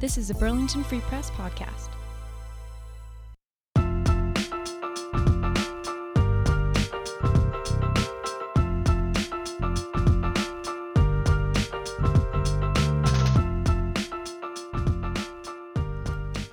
[0.00, 1.90] This is a Burlington Free Press podcast.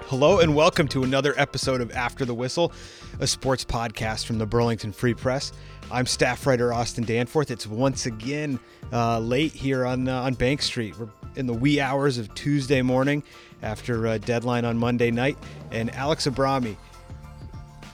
[0.08, 2.74] Hello and welcome to another episode of After the Whistle,
[3.22, 5.54] a sports podcast from the Burlington Free Press.
[5.90, 7.50] I'm staff writer Austin Danforth.
[7.52, 8.60] It's once again
[8.92, 10.98] uh, late here on uh, on Bank Street.
[10.98, 13.24] We're in the wee hours of Tuesday morning
[13.62, 15.38] after a deadline on Monday night.
[15.72, 16.76] And Alex Abrami,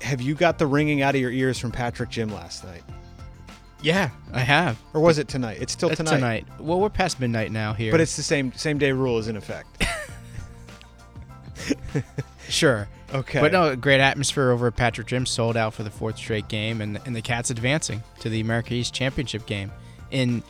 [0.02, 2.84] have you got the ringing out of your ears from Patrick Gym last night?
[3.82, 4.80] Yeah, I have.
[4.94, 5.58] Or was it tonight?
[5.62, 6.16] It's still It's tonight.
[6.16, 6.48] tonight.
[6.58, 7.92] Well, we're past midnight now here.
[7.92, 9.86] But it's the same same day rule is in effect.
[12.50, 12.88] sure.
[13.14, 13.40] Okay.
[13.40, 15.26] But no, great atmosphere over at Patrick Gym.
[15.26, 18.74] Sold out for the fourth straight game, and and the Cats advancing to the America
[18.74, 19.72] East Championship game
[20.12, 20.42] in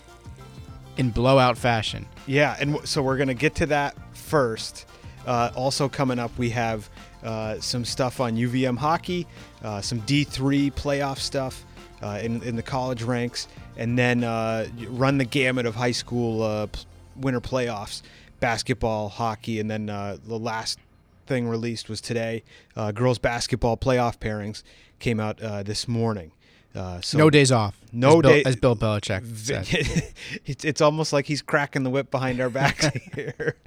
[0.97, 2.05] in blowout fashion.
[2.27, 4.85] Yeah, and w- so we're gonna get to that first.
[5.25, 6.89] Uh, also coming up, we have
[7.23, 9.25] uh, some stuff on UVM hockey,
[9.63, 11.65] uh, some D3 playoff stuff
[12.01, 16.43] uh, in in the college ranks, and then uh, run the gamut of high school
[16.43, 16.79] uh, p-
[17.17, 18.01] winter playoffs,
[18.39, 20.79] basketball, hockey, and then uh, the last
[21.25, 22.43] thing released was today.
[22.75, 24.63] Uh, girls basketball playoff pairings
[24.99, 26.31] came out uh, this morning.
[26.75, 27.79] Uh, so no days off.
[27.91, 29.67] No as Bill, day- as Bill Belichick said.
[30.45, 33.57] it's, it's almost like he's cracking the whip behind our backs here.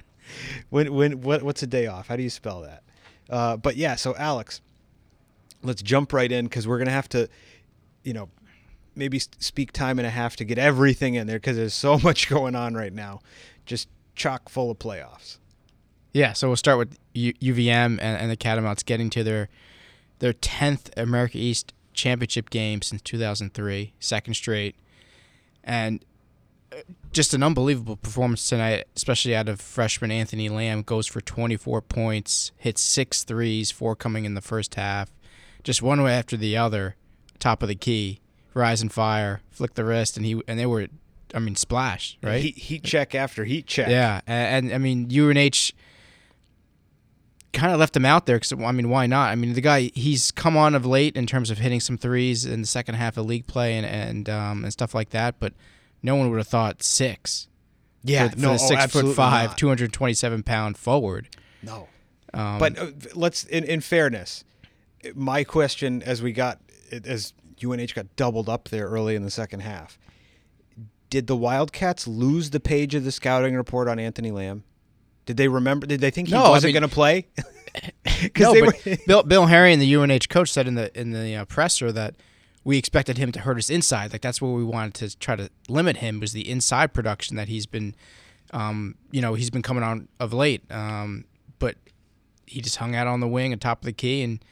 [0.69, 2.07] when when what what's a day off?
[2.07, 2.83] How do you spell that?
[3.29, 4.61] Uh, but yeah, so Alex,
[5.63, 7.29] let's jump right in because we're gonna have to,
[8.03, 8.29] you know,
[8.95, 12.27] maybe speak time and a half to get everything in there because there's so much
[12.29, 13.21] going on right now,
[13.65, 15.37] just chock full of playoffs.
[16.13, 19.49] Yeah, so we'll start with U- UVM and, and the Catamounts getting to their
[20.19, 24.75] their tenth America East championship game since 2003, second straight,
[25.63, 26.03] and
[26.71, 26.77] uh,
[27.11, 30.83] just an unbelievable performance tonight, especially out of freshman Anthony Lamb.
[30.83, 35.09] Goes for 24 points, hits six threes, four coming in the first half,
[35.63, 36.95] just one way after the other,
[37.39, 38.21] top of the key,
[38.53, 40.87] rise and fire, flick the wrist, and he and they were,
[41.33, 42.41] I mean, splash right.
[42.41, 43.89] Heat, heat check after heat check.
[43.89, 45.71] Yeah, and, and I mean UNH
[47.53, 49.31] kind of left him out there because I mean why not?
[49.31, 52.45] I mean the guy he's come on of late in terms of hitting some threes
[52.45, 55.53] in the second half of league play and and um, and stuff like that, but
[56.03, 57.47] no one would have thought six.
[58.03, 58.29] yeah.
[58.29, 61.29] for, for no, the oh, six foot five, two hundred twenty seven pound forward.
[61.63, 61.87] No.
[62.33, 64.43] Um, But uh, let's, in, in fairness,
[65.15, 66.59] my question as we got,
[66.91, 67.33] as
[67.63, 69.97] UNH got doubled up there early in the second half,
[71.09, 74.63] did the Wildcats lose the page of the scouting report on Anthony Lamb?
[75.27, 75.85] Did they remember?
[75.85, 77.27] Did they think he No, wasn't mean- going to play?
[78.39, 81.35] no, but were- Bill Bill Herrion and the UNH coach said in the in the
[81.35, 82.15] uh, presser that
[82.63, 84.11] we expected him to hurt us inside.
[84.11, 87.47] Like that's what we wanted to try to limit him was the inside production that
[87.49, 87.93] he's been,
[88.51, 90.63] um, you know, he's been coming on of late.
[90.71, 91.25] Um,
[91.59, 91.75] but
[92.47, 94.43] he just hung out on the wing at top of the key, and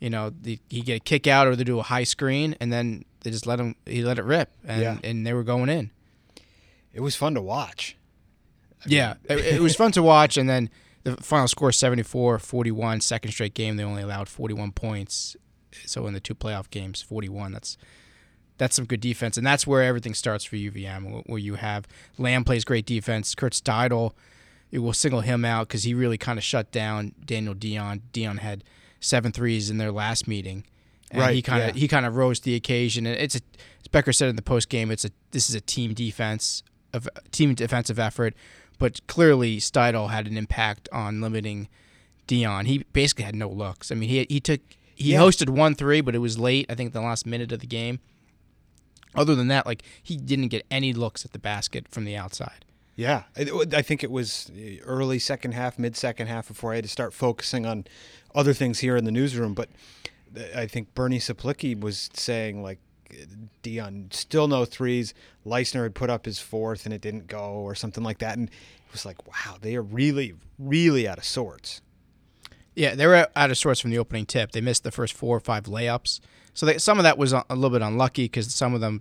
[0.00, 2.72] you know, the, he get a kick out or they do a high screen, and
[2.72, 4.98] then they just let him he let it rip, and Yeah.
[5.04, 5.90] and they were going in.
[6.92, 7.96] it was fun to watch.
[8.86, 10.36] Yeah, it, it was fun to watch.
[10.36, 10.70] And then
[11.04, 13.76] the final score 74 41, second straight game.
[13.76, 15.36] They only allowed 41 points.
[15.86, 17.52] So in the two playoff games, 41.
[17.52, 17.76] That's
[18.58, 19.36] that's some good defense.
[19.36, 21.86] And that's where everything starts for UVM, where you have
[22.18, 23.34] Lamb plays great defense.
[23.34, 24.12] Kurt Steidl,
[24.70, 28.02] it will single him out because he really kind of shut down Daniel Dion.
[28.12, 28.64] Dion had
[29.00, 30.64] seven threes in their last meeting.
[31.10, 31.80] And Right, he kind of yeah.
[31.80, 33.06] he kind of rose to the occasion.
[33.06, 33.40] And it's a,
[33.80, 36.62] as Becker said in the post game, it's a this is a team defense
[36.92, 38.34] of team defensive effort.
[38.78, 41.68] But clearly, Steidl had an impact on limiting
[42.26, 42.66] Dion.
[42.66, 43.90] He basically had no looks.
[43.90, 44.60] I mean, he he took
[44.94, 45.20] he Yeah.
[45.20, 46.66] hosted one three, but it was late.
[46.68, 48.00] I think the last minute of the game.
[49.14, 52.64] Other than that, like he didn't get any looks at the basket from the outside.
[52.94, 54.50] Yeah, I, I think it was
[54.84, 57.84] early second half, mid second half before I had to start focusing on
[58.34, 59.54] other things here in the newsroom.
[59.54, 59.70] But
[60.54, 62.78] I think Bernie Saplicki was saying like
[63.62, 65.14] Dion still no threes.
[65.46, 68.36] Leissner had put up his fourth and it didn't go, or something like that.
[68.36, 71.80] And it was like, wow, they are really, really out of sorts.
[72.74, 74.52] Yeah, they were out of sorts from the opening tip.
[74.52, 76.20] They missed the first four or five layups.
[76.54, 79.00] So they, some of that was a little bit unlucky because some of them,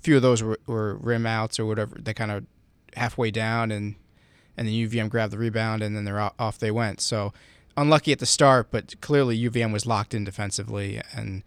[0.00, 1.96] few of those were, were rim outs or whatever.
[2.00, 2.44] They kind of
[2.96, 3.96] halfway down and
[4.56, 7.00] and then UVM grabbed the rebound and then they're off they went.
[7.00, 7.32] So
[7.76, 11.42] unlucky at the start, but clearly UVM was locked in defensively, and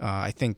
[0.00, 0.56] uh, I think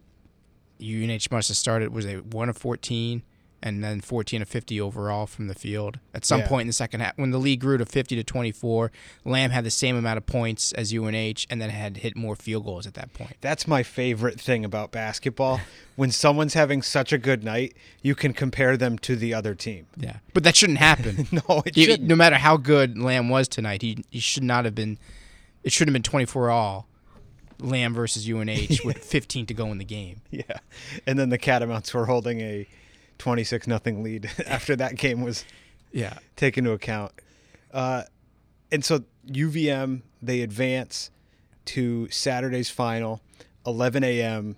[0.82, 3.23] UNH must have started was a one of fourteen
[3.62, 5.99] and then 14 of 50 overall from the field.
[6.15, 6.49] At some Yeah.
[6.49, 8.91] point in the second half, when the league grew to 50 to 24,
[9.27, 12.65] Lamb had the same amount of points as UNH, and then had hit more field
[12.65, 13.37] goals at that point.
[13.43, 15.61] That's my favorite thing about basketball.
[15.97, 19.85] when someone's having such a good night, you can compare them to the other team.
[19.94, 21.29] Yeah, but that shouldn't happen.
[21.47, 22.09] No, it He- shouldn't.
[22.09, 24.97] no matter how good Lamb was tonight, he he should not have been.
[25.65, 26.87] It should have been 24 all.
[27.60, 30.22] Lamb versus UNH with 15 to go in the game.
[30.30, 30.58] Yeah.
[31.06, 32.66] And then the Catamounts were holding a
[33.18, 35.44] 26 nothing lead after that game was
[35.92, 37.12] Yeah, taken into account.
[37.72, 38.04] Uh,
[38.72, 41.10] and so UVM, they advance
[41.66, 43.20] to Saturday's final,
[43.66, 44.56] 11 a.m.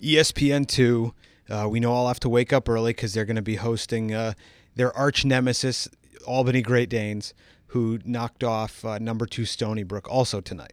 [0.00, 1.12] ESPN2.
[1.50, 4.12] Uh, we know I'll have to wake up early because they're going to be hosting
[4.12, 4.34] uh,
[4.76, 5.88] their arch nemesis,
[6.26, 7.32] Albany Great Danes,
[7.68, 10.72] who knocked off uh, number two Stony Brook also tonight.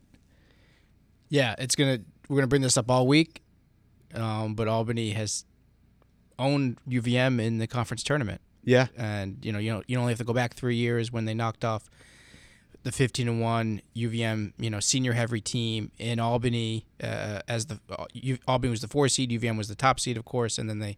[1.35, 1.55] Yeah.
[1.57, 1.99] It's gonna
[2.29, 3.41] we're gonna bring this up all week,
[4.13, 5.45] um, but Albany has
[6.39, 8.41] owned UVM in the conference tournament.
[8.67, 8.87] Yeah.
[8.97, 11.35] and you know you know you only have to go back three years when they
[11.35, 11.87] knocked off
[12.81, 17.79] the 15 and one UVM you know senior heavy team in Albany uh, as the
[17.91, 20.67] uh, U, Albany was the four seed UVM was the top seed of course and
[20.67, 20.97] then they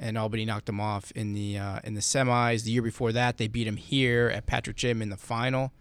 [0.00, 3.38] and Albany knocked them off in the uh, in the semis the year before that
[3.38, 5.72] they beat them here at Patrick Gym in the final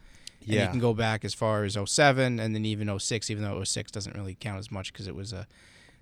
[0.47, 3.63] and you can go back as far as 07 and then even 06 even though
[3.63, 5.47] 06 doesn't really count as much because it was a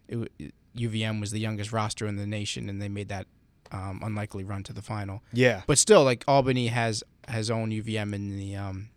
[0.07, 3.27] it, UVM was the youngest roster in the nation and they made that
[3.71, 5.61] um, unlikely run to the final Yeah.
[5.67, 8.89] but still, like Albany has has owned UVM in the um,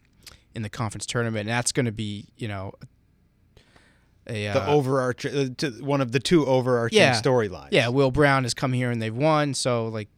[0.55, 2.73] in the conference tournament, and that's going to be you know
[4.27, 7.21] a The uh, overarching, uh, to one of the two overarching Yeah.
[7.21, 7.69] storylines.
[7.71, 7.89] yeah.
[7.89, 10.09] Will Brown has come here and they've won, so like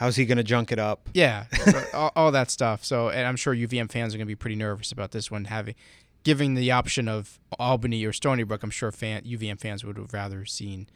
[0.00, 1.10] How's he going to junk it up?
[1.12, 1.44] yeah,
[1.92, 2.82] all, all that stuff.
[2.82, 5.44] So, and I'm sure UVM fans are going to be pretty nervous about this one
[5.44, 5.74] having.
[6.22, 10.14] Giving the option of Albany or Stony Brook, I'm sure fan, UVM fans would have
[10.14, 10.88] rather seen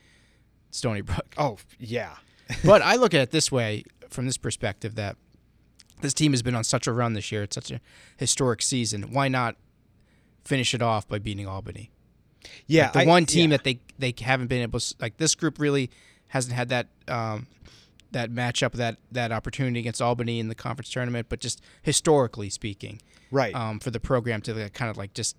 [0.70, 1.34] Stony Brook.
[1.36, 2.14] Oh, yeah.
[2.64, 5.16] but I look at it this way from this perspective that
[6.00, 7.42] this team has been on such a run this year.
[7.42, 7.82] It's such a
[8.16, 9.12] historic season.
[9.12, 9.56] Why not
[10.46, 11.90] finish it off by beating Albany?
[12.66, 12.84] Yeah.
[12.84, 13.58] Like the I- one team yeah.
[13.58, 15.90] that they they haven't been able to, like this group really
[16.28, 17.46] hasn't had that um,
[18.14, 21.26] that matchup that that opportunity against Albany in the conference tournament.
[21.28, 23.00] But just historically speaking,
[23.30, 23.54] Right.
[23.54, 25.36] um, for the program to like, kind of like just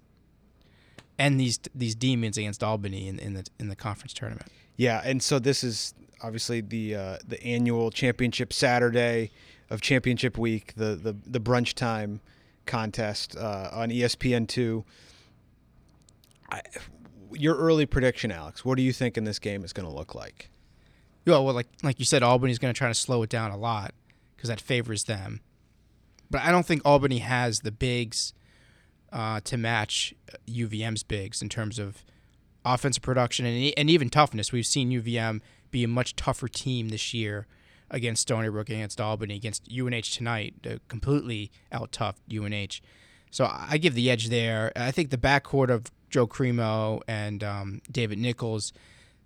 [1.17, 4.51] end these these demons against Albany in, in the in the conference tournament.
[4.77, 9.31] Yeah, and so this is obviously the uh, the annual championship Saturday
[9.69, 12.19] of championship week, the the, the brunch time
[12.65, 14.85] contest uh, on ESPN two.
[17.31, 18.63] Your early prediction, Alex.
[18.63, 20.49] What do you think in this game is going to look like?
[21.25, 23.57] Yeah, well, like like you said, Albany's going to try to slow it down a
[23.57, 23.93] lot
[24.35, 25.41] because that favors them.
[26.29, 28.33] But I don't think Albany has the bigs
[29.11, 30.13] uh, to match
[30.47, 32.03] UVM's bigs in terms of
[32.63, 34.51] offensive production and, and even toughness.
[34.51, 35.41] We've seen UVM
[35.71, 37.47] be a much tougher team this year
[37.89, 40.55] against Stony Brook, against Albany, against UNH tonight.
[40.67, 42.81] Uh, completely out tough UNH.
[43.31, 44.71] So I I give the edge there.
[44.75, 48.73] I think the backcourt of Joe Cremo and um, David Nichols,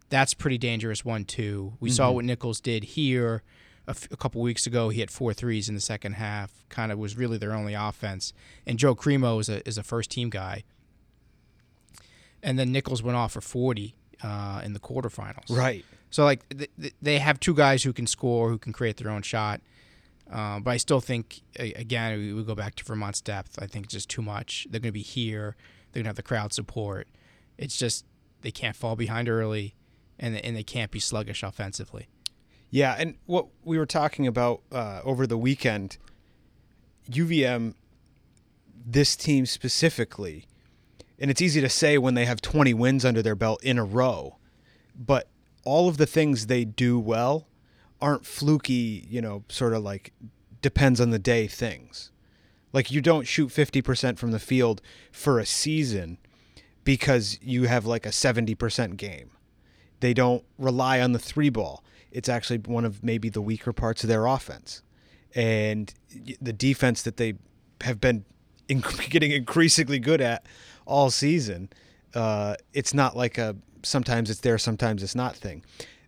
[0.09, 1.73] that's pretty dangerous one too.
[1.79, 3.43] We saw what Nichols did here
[3.87, 4.89] a, f- a couple weeks ago.
[4.89, 6.65] He had four threes in the second half.
[6.69, 8.33] Kind of was really their only offense.
[8.65, 10.63] And Joe Cremo is a is a first team guy.
[12.41, 15.49] And then Nichols went off for forty uh, in the quarterfinals.
[15.49, 15.85] Right.
[16.09, 19.11] So like th- th- they have two guys who can score, who can create their
[19.11, 19.61] own shot.
[20.31, 23.57] Uh, but I still think again we, we go back to Vermont's depth.
[23.61, 24.67] I think it's just too much.
[24.69, 25.55] They're going to be here.
[25.91, 27.07] They're going to have the crowd support.
[27.57, 28.05] It's just
[28.41, 29.75] they can't fall behind early,
[30.19, 32.07] and and they can't be sluggish offensively.
[32.69, 35.97] Yeah, and what we were talking about uh, over the weekend,
[37.09, 37.73] UVM,
[38.85, 40.45] this team specifically,
[41.17, 43.83] and it's easy to say when they have 20 wins under their belt in a
[43.83, 44.37] row,
[44.95, 45.27] but
[45.65, 47.47] all of the things they do well
[47.99, 50.13] aren't fluky, you know, sort of like
[50.61, 52.11] depends on the day things.
[52.71, 56.19] Like you don't shoot 50% from the field for a season
[56.83, 59.31] because you have like a 70% game.
[59.99, 61.83] They don't rely on the three ball.
[62.11, 64.81] It's actually one of maybe the weaker parts of their offense.
[65.35, 65.93] And
[66.41, 67.35] the defense that they
[67.81, 68.25] have been
[69.09, 70.45] getting increasingly good at
[70.85, 71.69] all season,
[72.15, 75.63] uh, it's not like a sometimes it's there, sometimes it's not thing.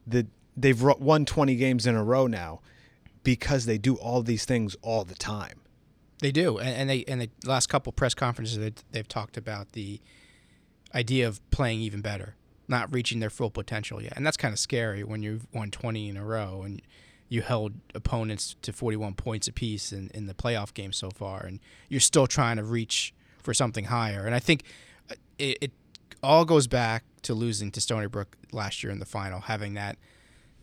[0.08, 2.62] The they've won 20 games in a row now
[3.24, 5.62] because they do all these things all the time.
[6.20, 10.00] They do, and, they and the last couple press conferences they, they've talked about the
[10.94, 12.36] idea of playing even better,
[12.72, 16.10] not reaching their full potential yet, and that's kind of scary when you've won 20
[16.10, 16.82] in a row and
[17.30, 21.60] you held opponents to 41 points apiece in, in the playoff game so far, and
[21.88, 23.14] you're still trying to reach
[23.44, 24.26] for something higher.
[24.26, 24.64] And I think
[25.10, 25.72] uh, it, it
[26.24, 29.98] all goes back to losing to Stony Brook last year in the final, having that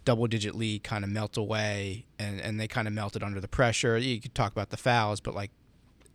[0.04, 3.48] double digit lead kind of melt away and, and they kind of melted under the
[3.48, 3.96] pressure.
[3.98, 5.50] You could talk about the fouls, but like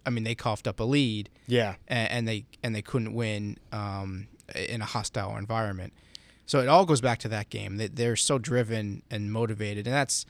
[0.06, 1.76] I mean they coughed up a lead Yeah.
[1.88, 5.94] and, and they and they couldn't win um, in a hostile environment.
[6.46, 7.78] So it all goes back to that game.
[7.78, 10.26] They, they're so driven and motivated, and that's.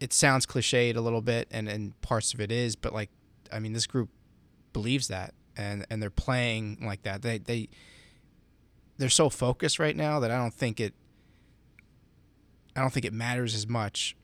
[0.00, 3.10] It sounds cliched a little bit, and, and parts of it is, but like,
[3.50, 4.10] I mean, this group
[4.72, 7.22] believes that, and and they're playing like that.
[7.22, 7.68] They they
[8.98, 10.94] they're so focused right now that I don't think it.
[12.76, 14.16] I don't think it matters as much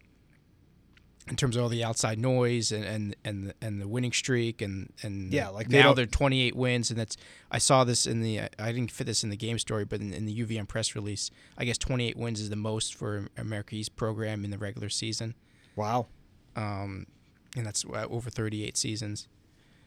[1.31, 4.61] in terms of all the outside noise and and and the, and the winning streak
[4.61, 7.17] and and Yeah, like they now don't- they're 28 wins and that's
[7.51, 10.13] I saw this in the I didn't fit this in the game story but in,
[10.13, 13.95] in the UVM press release I guess 28 wins is the most for America East
[13.97, 15.35] program in the regular season
[15.77, 16.09] Wow.
[16.57, 17.07] um,
[17.57, 19.27] and that's uh, over 38 seasons.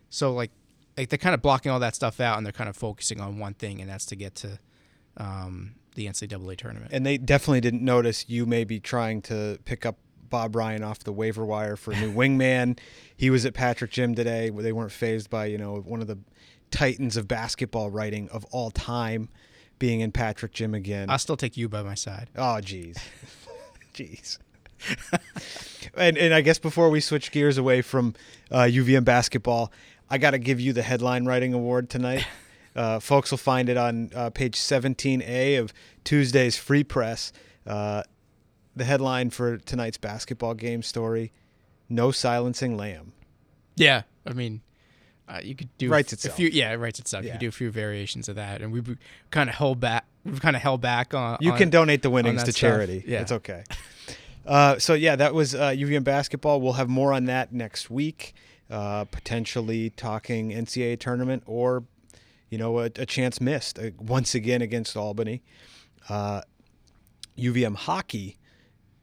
[0.09, 0.51] So like,
[0.97, 3.39] like they're kind of blocking all that stuff out, and they're kind of focusing on
[3.39, 4.59] one thing, and that's to get to
[5.17, 6.91] um, the NCAA tournament.
[6.93, 9.97] And they definitely didn't notice you maybe trying to pick up
[10.33, 12.79] Bob Ryan off the waiver wire for a new wingman.
[13.15, 14.49] He was at Patrick Gym today.
[14.49, 16.17] They weren't phased by you know one of the
[16.71, 19.29] titans of basketball writing of all time
[19.77, 21.07] being in Patrick Gym again.
[21.07, 22.31] I'll still take you by my side.
[22.35, 22.97] Oh, jeez,
[23.93, 24.39] jeez.
[25.95, 28.15] and and I guess before we switch gears away from
[28.49, 29.71] uh, UVM basketball,
[30.09, 32.25] I got to give you the headline writing award tonight.
[32.75, 35.71] Uh, folks will find it on uh, page 17A of
[36.03, 37.31] Tuesday's Free Press.
[37.67, 38.01] Uh,
[38.75, 41.31] the headline for tonight's basketball game story:
[41.89, 43.13] No silencing Lamb.
[43.75, 44.61] Yeah, I mean,
[45.27, 46.35] uh, you could do Writes a itself.
[46.35, 46.47] few.
[46.49, 47.25] Yeah, it writes itself.
[47.25, 48.97] You could do a few variations of that, and we've
[49.31, 50.05] kind of held back.
[50.25, 51.37] We've kind of held back on.
[51.41, 52.59] You on- can donate the winnings to stuff.
[52.59, 53.03] charity.
[53.05, 53.21] Yeah.
[53.21, 53.63] It's okay.
[54.45, 56.59] Uh, so yeah, that was uh, UVM basketball.
[56.61, 58.33] We'll have more on that next week.
[58.69, 61.83] Uh, potentially talking NCAA tournament or,
[62.49, 65.43] you know, a, a chance missed uh, once again against Albany.
[66.09, 66.41] Uh,
[67.37, 68.37] UVM hockey,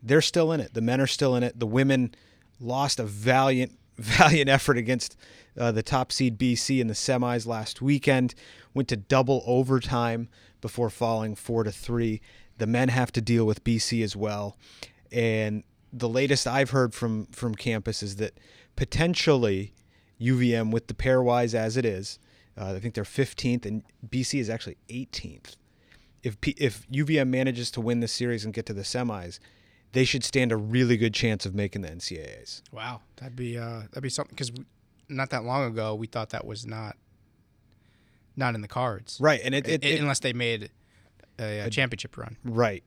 [0.02, 0.74] they're still in it.
[0.74, 1.58] The men are still in it.
[1.58, 2.14] The women
[2.60, 5.16] lost a valiant, valiant effort against
[5.58, 8.34] uh, the top seed BC in the semis last weekend.
[8.74, 10.28] Went to double overtime
[10.60, 12.20] before falling four to three.
[12.58, 14.56] The men have to deal with BC as well,
[15.10, 18.38] and the latest I've heard from from campus is that
[18.76, 19.72] potentially
[20.20, 22.18] UVM with the pairwise as it is,
[22.58, 25.56] uh, I think they're 15th and BC is actually 18th
[26.22, 29.38] if P- if UVM manages to win this series and get to the semis,
[29.92, 32.62] they should stand a really good chance of making the NCAAs.
[32.72, 34.52] Wow, that'd be uh, that'd be something because
[35.08, 36.96] not that long ago we thought that was not
[38.36, 40.70] not in the cards, Right, and it, it, it- unless they made
[41.38, 42.36] a, a championship run.
[42.44, 42.82] right,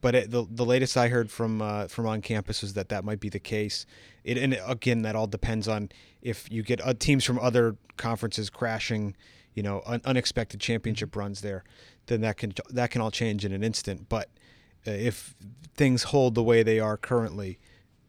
[0.00, 3.04] but it, the the latest I heard from uh, from on campus was that that
[3.04, 3.86] might be the case.
[4.24, 5.90] It and again that all depends on
[6.22, 9.14] if you get uh, teams from other conferences crashing,
[9.54, 11.62] you know, un- unexpected championship runs there,
[12.06, 14.08] then that can that can all change in an instant.
[14.08, 14.30] But
[14.86, 15.34] if
[15.76, 17.58] things hold the way they are currently,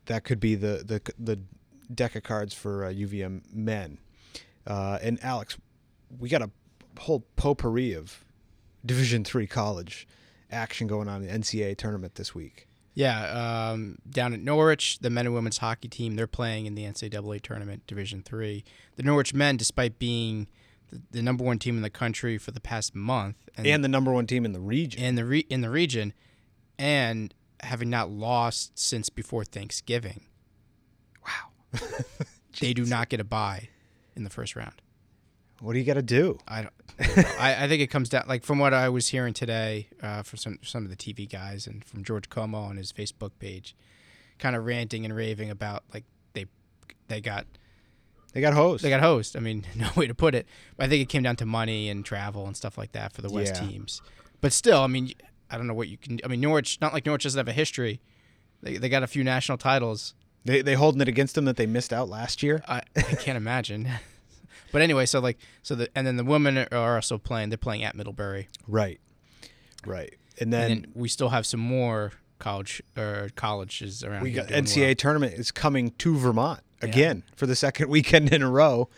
[0.05, 1.39] that could be the the the
[1.93, 3.97] deck of cards for uh, UVM men.
[4.65, 5.57] Uh, and Alex,
[6.19, 6.49] we got a
[6.99, 8.23] whole potpourri of
[8.85, 10.07] Division three college
[10.51, 12.67] action going on in the NCAA tournament this week.
[12.93, 16.83] Yeah, um, down at Norwich, the men and women's hockey team they're playing in the
[16.83, 18.63] NCAA tournament, Division Three.
[18.95, 20.47] The Norwich men, despite being
[21.11, 24.25] the, number one team in the country for the past month, And the number one
[24.25, 25.03] team in the region.
[25.03, 26.13] in the re- in the region,
[26.79, 30.25] and having not lost since before Thanksgiving.
[31.25, 31.79] Wow,
[32.59, 33.69] they do not get a bye
[34.15, 34.81] in the first round.
[35.59, 36.37] what do you got to do?
[36.47, 36.73] I don't.
[37.39, 40.37] I, I think it comes down like from what I was hearing today uh, from
[40.37, 43.75] some some of the TV guys and from George Como on his Facebook page,
[44.39, 46.45] kind of ranting and raving about like they
[47.07, 47.45] they got
[48.33, 48.83] They got hosed.
[48.83, 49.35] they got host.
[49.35, 50.47] I mean, no way to put it.
[50.75, 53.21] But I think it came down to money and travel and stuff like that for
[53.21, 53.67] the West Yeah.
[53.67, 54.01] teams.
[54.41, 55.11] But still, I mean,
[55.49, 56.19] I don't know what you can.
[56.23, 58.01] I mean, Norwich not like Norwich doesn't have a history.
[58.61, 60.13] They they got a few national titles.
[60.45, 62.63] they they holding it against them that they missed out last year.
[62.67, 63.89] I, I can't imagine.
[64.71, 67.49] But anyway, so like so the and then the women are also playing.
[67.49, 68.49] They're playing at Middlebury.
[68.67, 68.99] Right.
[69.85, 70.13] Right.
[70.39, 74.23] And then, and then we still have some more college or colleges around.
[74.23, 74.95] we got NCAA well.
[74.95, 78.89] tournament is coming to Vermont again for the second weekend in a row.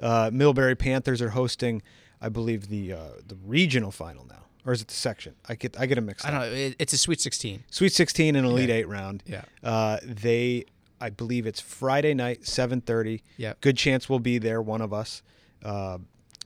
[0.00, 1.82] Uh, Middlebury Panthers are hosting,
[2.20, 5.34] I believe the uh, the regional final now, or is it the section?
[5.48, 6.46] I get I get them mixed I don't know.
[6.46, 7.64] It, it's a Sweet Sixteen.
[7.70, 8.74] Sweet 16 and Elite Yeah.
[8.76, 9.22] 8 round.
[9.26, 9.42] Yeah.
[9.62, 10.64] Uh, they,
[11.00, 13.20] I believe it's Friday night, 7:30.
[13.36, 13.60] Yep.
[13.60, 14.60] Good chance we'll be there.
[14.62, 15.22] One of us.
[15.62, 15.98] Uh,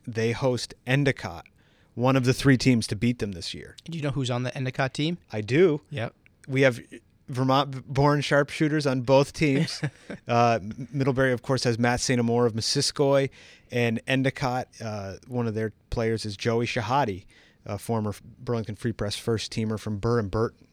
[0.06, 1.46] they host Endicott,
[1.94, 3.76] one of the three teams to beat them this year.
[3.84, 5.18] Do you know who's on the Endicott team?
[5.32, 5.82] I do.
[5.90, 6.14] Yep.
[6.46, 6.80] We have
[7.28, 9.82] Vermont-born sharpshooters on both teams.
[10.28, 10.60] uh,
[10.92, 12.18] Middlebury, of course, has Matt St.
[12.18, 13.28] Amour of Missisquoi,
[13.70, 14.68] and Endicott.
[14.82, 17.24] Uh, one of their players is Joey Shahadi,
[17.66, 20.66] a former Burlington Free Press first teamer from Burr and Burton.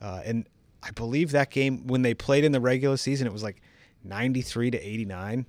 [0.00, 0.48] Uh, and
[0.82, 3.60] I believe that game when they played in the regular season, it was like
[4.04, 5.46] 93 to 89.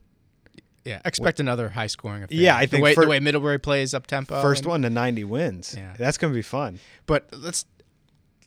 [0.86, 2.38] Yeah, expect another high scoring affair.
[2.38, 4.42] Yeah, I the think way, fir- the way Middlebury plays up tempo.
[4.42, 5.74] First and- one to 90 wins.
[5.78, 5.94] Yeah.
[5.98, 6.80] That's going to be fun.
[7.06, 7.66] But let's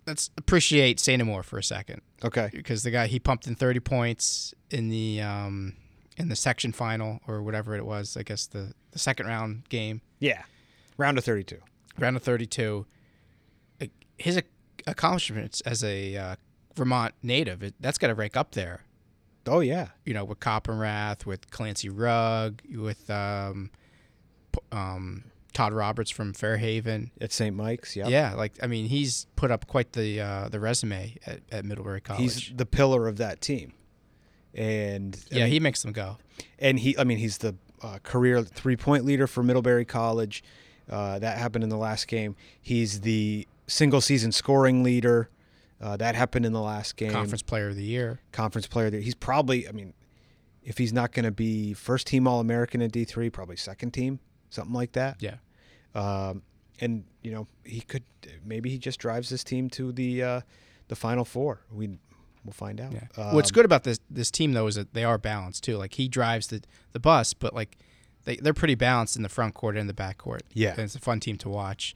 [0.06, 2.50] let's appreciate Saint Amour for a second Okay.
[2.52, 5.74] because the guy he pumped in 30 points in the um
[6.18, 8.16] in the section final or whatever it was.
[8.18, 10.42] I guess the the second round game, Yeah.
[10.98, 11.58] Round of 32.
[11.98, 12.86] Round of 32.
[14.18, 14.40] His
[14.86, 16.36] accomplishments as a uh,
[16.74, 18.82] Vermont native, it, that's got to rank up there.
[19.46, 19.88] Oh, yeah.
[20.04, 23.70] you know, with Coppenrath, with Clancy Rugg, with um,
[24.72, 25.24] um,
[25.56, 27.10] Todd Roberts from Fairhaven.
[27.18, 27.56] At St.
[27.56, 27.96] Mike's.
[27.96, 28.08] Yep.
[28.10, 32.02] Yeah, like I mean, he's put up quite the uh, the resume at, at Middlebury
[32.02, 32.22] College.
[32.22, 33.72] He's the pillar of that team.
[34.54, 36.18] And I yeah, mean, he makes them go.
[36.58, 40.44] and he I mean he's the uh, career three point leader for Middlebury College.
[40.90, 42.36] Uh, that happened in the last game.
[42.60, 45.28] He's the single season scoring leader.
[45.80, 47.10] Uh, that happened in the last game.
[47.12, 48.20] Conference Player of the Year.
[48.32, 48.88] conference player.
[48.90, 49.92] There, he's probably I mean,
[50.62, 53.90] if he's not going to be first team All American in D three, probably second
[53.92, 55.16] team, something like that.
[55.20, 55.36] Yeah,
[55.94, 56.42] Um,
[56.80, 58.04] and you know he could
[58.44, 60.40] maybe he just drives this team to the uh,
[60.88, 61.60] the final four.
[61.70, 61.98] We
[62.44, 62.92] we'll find out.
[62.92, 63.32] yeah.
[63.34, 65.76] What's Um, good about this this team though is that they are balanced too.
[65.76, 66.62] Like he drives the
[66.92, 67.76] the bus, but like
[68.26, 70.42] they they're pretty balanced in the front court and the back court.
[70.52, 70.72] Yeah.
[70.72, 71.94] and it's a fun team to watch.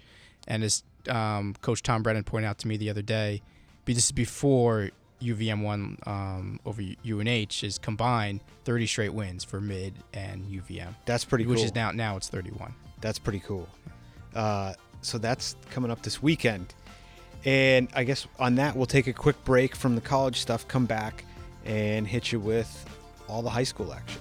[0.49, 3.43] And as um, Coach Tom Brennan pointed out to me the other day,
[3.85, 9.95] this is before UVM won um, over UNH is combined 30 straight wins for mid
[10.15, 11.55] and UVM, That's pretty cool.
[11.55, 12.75] which is now now it's 31.
[13.01, 13.69] That's pretty cool.
[14.35, 16.75] Uh, so that's coming up this weekend.
[17.45, 20.87] And I guess on that, we'll take a quick break from the college stuff, come
[20.87, 21.25] back,
[21.65, 22.87] and hit you with
[23.29, 24.21] all the high school action.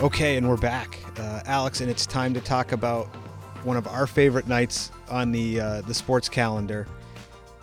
[0.00, 3.06] Okay, and we're back, uh, Alex, and it's time to talk about
[3.64, 6.86] one of our favorite nights on the uh, the sports calendar,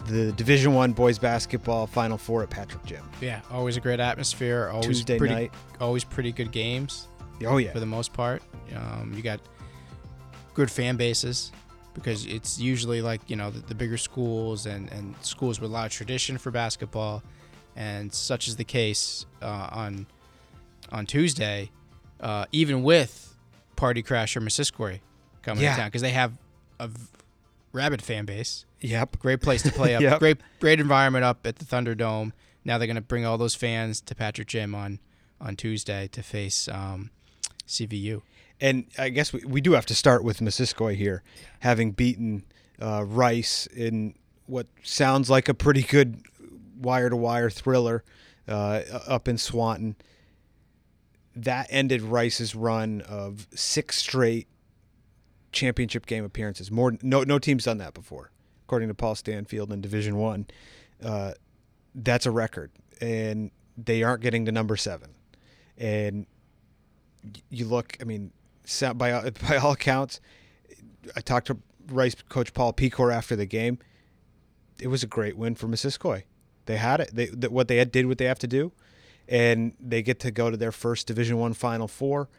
[0.08, 3.10] the Division One boys basketball Final Four at Patrick Gym.
[3.22, 4.70] Yeah, always a great atmosphere.
[4.70, 5.54] Always Tuesday pretty, night.
[5.80, 7.08] always pretty good games.
[7.46, 8.44] Oh yeah, for the most part.
[8.76, 9.40] Um, you got
[10.54, 11.54] good fan bases
[11.94, 15.74] because it's usually like you know the, the bigger schools and, and schools with a
[15.74, 17.24] lot of tradition for basketball,
[17.78, 20.06] and such is the case uh, on
[20.92, 21.72] on Tuesday,
[22.20, 23.36] uh, even with
[23.76, 25.00] Party Crasher Missisquoi
[25.42, 25.72] coming Yeah.
[25.76, 26.34] to town because they have
[26.80, 27.08] a v-
[27.74, 28.66] rabid fan base.
[28.82, 30.02] yep, Great place to play up.
[30.02, 30.20] Yep.
[30.20, 32.32] Great great environment up at the Thunderdome.
[32.64, 35.00] Now they're going to bring all those fans to Patrick Gym on
[35.42, 37.12] on Tuesday to face um,
[37.68, 38.22] CVU.
[38.62, 41.22] and I guess we, we do have to start with Missisquoi here,
[41.60, 42.44] having beaten
[42.82, 44.16] uh, Rice in
[44.48, 46.22] what sounds like a pretty good
[46.80, 48.04] wire to wire thriller
[48.48, 49.96] uh, up in Swanton.
[51.36, 54.48] That ended Rice's run of six straight
[55.52, 56.72] championship game appearances.
[56.72, 58.32] More no no team's done that before,
[58.66, 60.46] according to Paul Stanfield in Division One.
[61.04, 61.34] Uh,
[61.94, 62.72] that's a record,
[63.02, 65.12] and they aren't getting to number seven.
[65.78, 66.26] And
[67.50, 68.32] you look, I mean,
[68.96, 70.20] by by all accounts,
[71.16, 73.80] I talked to Rice coach Paul Pecor after the game.
[74.80, 76.24] It was a great win for Missisquoi.
[76.66, 77.12] They had it.
[77.14, 78.72] They what they did what they have to do,
[79.28, 82.30] and they get to go to their first Division One Final Four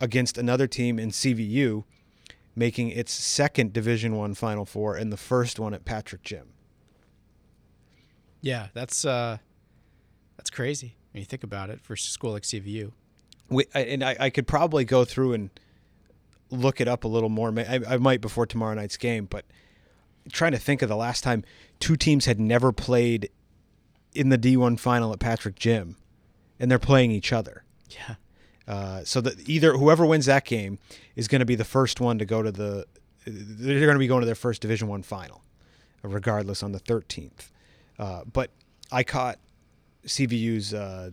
[0.00, 1.84] against another team in CVU,
[2.56, 6.48] making its second Division One Final Four and the first one at Patrick Gym.
[8.40, 9.38] Yeah, that's uh,
[10.36, 12.92] that's crazy when you think about it for a school like CVU.
[13.48, 15.50] we, and I, I could probably go through and
[16.50, 17.52] look it up a little more.
[17.58, 19.44] I, I might before tomorrow night's game, but
[20.32, 21.44] trying to think of the last time
[21.80, 23.30] two teams had never played
[24.14, 25.96] in the D1 final at Patrick Gym,
[26.58, 27.64] and they're playing each other.
[27.90, 28.14] Yeah,
[28.66, 30.78] Uh, so that either whoever wins that game
[31.16, 32.86] is going to be the first one to go to the.
[33.26, 35.42] They're going to be going to their first Division One final,
[36.02, 37.50] regardless on the 13th.
[37.98, 38.50] Uh, but
[38.92, 39.38] I caught
[40.06, 41.10] CVU's uh,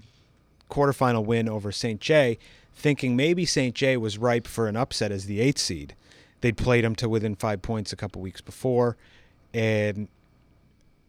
[0.70, 2.02] quarterfinal win over St.
[2.02, 2.38] J,
[2.74, 3.76] thinking maybe St.
[3.76, 5.96] J was ripe for an upset as the eighth seed.
[6.42, 8.98] They'd played them to within five points a couple weeks before,
[9.54, 10.08] and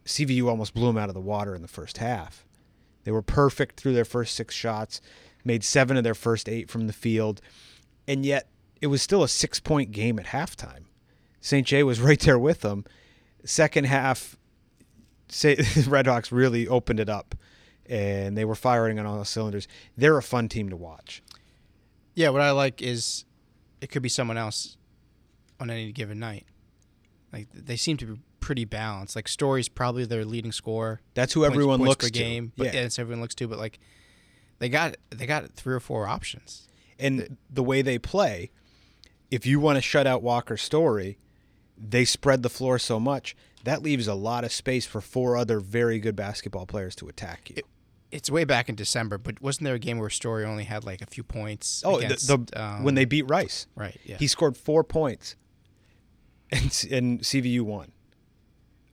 [0.05, 2.45] CVU almost blew them out of the water in the first half.
[3.05, 5.01] They were perfect through their first six shots,
[5.45, 7.41] made seven of their first eight from the field,
[8.07, 8.49] and yet
[8.81, 10.85] it was still a six point game at halftime.
[11.41, 11.67] St.
[11.67, 12.85] J was right there with them.
[13.45, 14.37] Second half,
[15.29, 17.35] say, the Redhawks really opened it up,
[17.87, 19.67] and they were firing on all cylinders.
[19.97, 21.23] They're a fun team to watch.
[22.15, 22.29] yeah.
[22.29, 23.25] What I like is
[23.81, 24.77] it could be someone else
[25.59, 26.47] on any given night.
[27.33, 29.17] Like they seem to pretty balanced.
[29.17, 31.01] Like Story's probably their leading scorer.
[31.15, 32.19] That's who points- everyone points looks per to.
[32.19, 32.53] game.
[32.57, 32.73] But yeah.
[32.75, 33.49] yeah, that's everyone looks to.
[33.49, 33.79] But like,
[34.59, 36.69] they got they got three or four options.
[36.99, 38.51] and the way they play,
[39.31, 41.17] if you want to shut out Walker Story,
[41.79, 45.61] they spread the floor so much that leaves a lot of space for four other
[45.61, 47.63] very good basketball players to attack you.
[48.11, 51.01] It's way back in December, but wasn't there a game where Story only had like
[51.01, 51.83] a few points?
[51.87, 55.35] oh, against, the um, when they beat Rice, right, yeah, he scored four points,
[56.51, 57.91] and and CVU won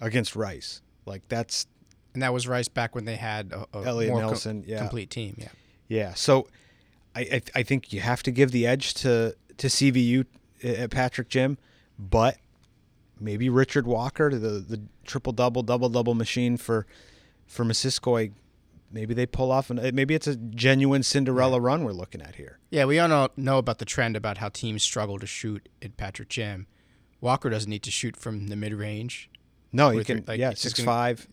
[0.01, 0.81] against Rice.
[1.05, 1.67] Like that's
[2.13, 4.79] and that was Rice back when they had a, a Elliot more Nelson, yeah.
[4.79, 5.35] complete team.
[5.37, 5.47] Yeah,
[5.87, 6.47] Yeah, so
[7.15, 10.25] I, I I think you have to give the edge to to CVU
[10.63, 11.57] eh, at Patrick Gym,
[11.97, 12.37] but
[13.19, 16.85] maybe Richard Walker, the the triple double double double machine for
[17.47, 18.31] for Missisquoi.
[18.91, 22.35] Maybe they pull off, and eh, maybe it's a genuine Cinderella run we're looking at
[22.35, 22.57] here.
[22.71, 22.85] yeah.
[22.85, 26.29] We all know, know about the trend about how teams struggle to shoot at Patrick
[26.29, 26.65] Gym.
[27.21, 29.29] Walker doesn't need to shoot from the mid range.
[29.71, 31.27] No, you can, like, yeah, six gonna- five,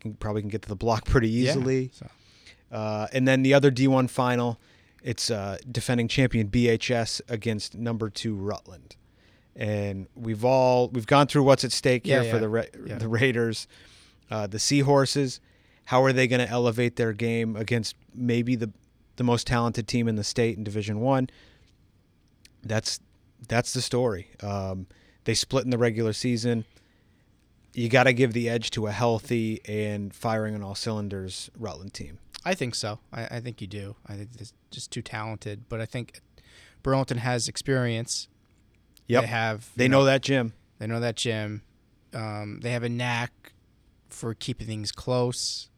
[0.00, 1.90] can probably can get to the block pretty easily.
[1.92, 2.08] So.
[2.70, 4.58] Uh, and then the other D1 final,
[5.02, 8.96] it's uh, defending champion BHS against number two Rutland.
[9.54, 12.96] And we've all we've gone through what's at stake Yeah, here for the Ra- yeah.
[12.96, 13.68] the Raiders,
[14.30, 15.40] uh, the Seahorses.
[15.86, 18.70] How are they going to elevate their game against maybe the
[19.16, 21.28] the most talented team in the state in Division One?
[22.64, 23.00] That's
[23.48, 24.28] that's the story.
[24.42, 24.86] Um,
[25.24, 26.64] they split in the regular season.
[27.74, 31.94] You got to give the edge to a healthy and firing on all cylinders Rutland
[31.94, 32.18] team.
[32.44, 32.98] I think so.
[33.12, 33.96] I, I think you do.
[34.06, 35.68] I think it's just too talented.
[35.68, 36.20] But I think
[36.82, 38.28] Burlington has experience.
[39.06, 39.22] Yep.
[39.22, 39.70] They have.
[39.76, 40.52] They you know that gym.
[40.78, 41.62] They know that gym.
[42.14, 43.52] Um, they have a knack
[44.08, 45.70] for keeping things close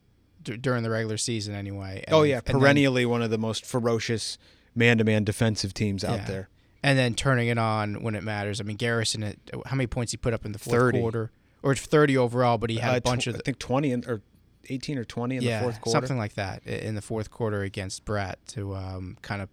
[0.42, 2.02] d- during the regular season, anyway.
[2.08, 4.36] And oh yeah, and then- perennially one of the most ferocious
[4.74, 6.24] man-to-man defensive teams out Yeah.
[6.24, 6.48] there.
[6.82, 8.60] and then turning it on when it matters.
[8.60, 9.22] I mean, Garrison,
[9.66, 11.00] how many points he put up in the fourth 30.
[11.00, 11.30] quarter,
[11.64, 14.04] or thirty overall, but he had Uh, a bunch tw- of I think twenty in,
[14.06, 14.22] or
[14.68, 15.98] eighteen or twenty in yeah, the fourth quarter.
[16.00, 19.48] something like that in the fourth quarter against Brett to um, kind of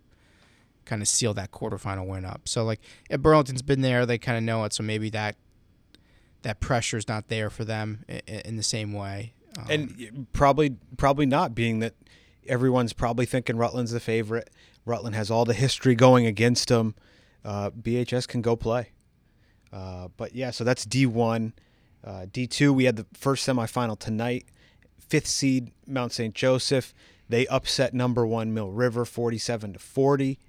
[0.85, 2.47] kind of seal that quarterfinal win up.
[2.49, 4.73] So like, if Burlington's been there, they kind of know it.
[4.73, 5.35] So maybe that
[6.43, 9.33] that pressure is not there for them in, in the same way.
[9.57, 11.93] Um, and probably probably not, being that
[12.47, 14.49] everyone's probably thinking Rutland's the favorite.
[14.85, 16.95] Rutland has all the history going against them.
[17.45, 18.89] Uh, BHS can go play.
[19.71, 21.53] Uh, but yeah, so that's D1.
[22.03, 24.45] Uh, D2, we had the first semifinal tonight.
[25.07, 26.33] Fifth seed Mount St.
[26.33, 26.93] Joseph.
[27.29, 30.39] They upset number one Mill River 47 to 40.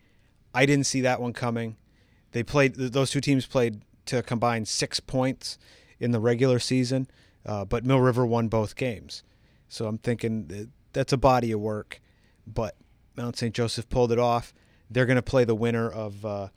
[0.54, 1.76] I didn't see that one coming.
[2.32, 5.58] They played; those two teams played to combine six points
[6.00, 7.08] in the regular season,
[7.46, 9.22] uh, but Mill River won both games.
[9.68, 12.00] So I'm thinking that that's a body of work.
[12.46, 12.76] But
[13.16, 13.54] Mount St.
[13.54, 14.52] Joseph pulled it off.
[14.90, 16.48] They're going to play the winner of uh,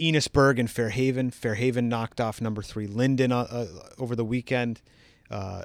[0.00, 1.32] Enosburg and Fairhaven.
[1.32, 3.66] Fairhaven knocked off number three Lyndon uh, uh,
[3.98, 4.80] over the weekend.
[5.30, 5.62] Uh,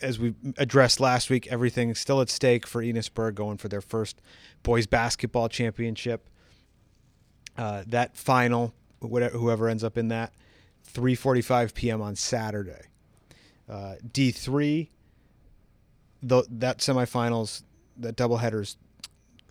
[0.00, 4.20] as we addressed last week, everything still at stake for Enosburg going for their first
[4.62, 6.28] boys basketball championship.
[7.56, 10.32] Uh, that final, whatever, whoever ends up in that,
[10.92, 12.02] 3:45 p.m.
[12.02, 12.86] on Saturday.
[13.68, 14.88] Uh, D3,
[16.22, 17.62] the, that semifinals,
[17.96, 18.76] that doubleheaders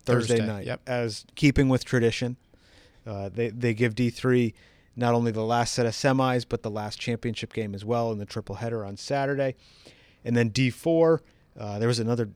[0.04, 0.66] Thursday, Thursday, night.
[0.66, 0.82] yep.
[0.86, 2.38] As keeping with tradition,
[3.06, 4.54] uh, they they give D3
[4.96, 8.18] not only the last set of semis but the last championship game as well in
[8.18, 9.56] the triple header on Saturday,
[10.24, 11.20] and then D4.
[11.60, 12.30] Uh, there was another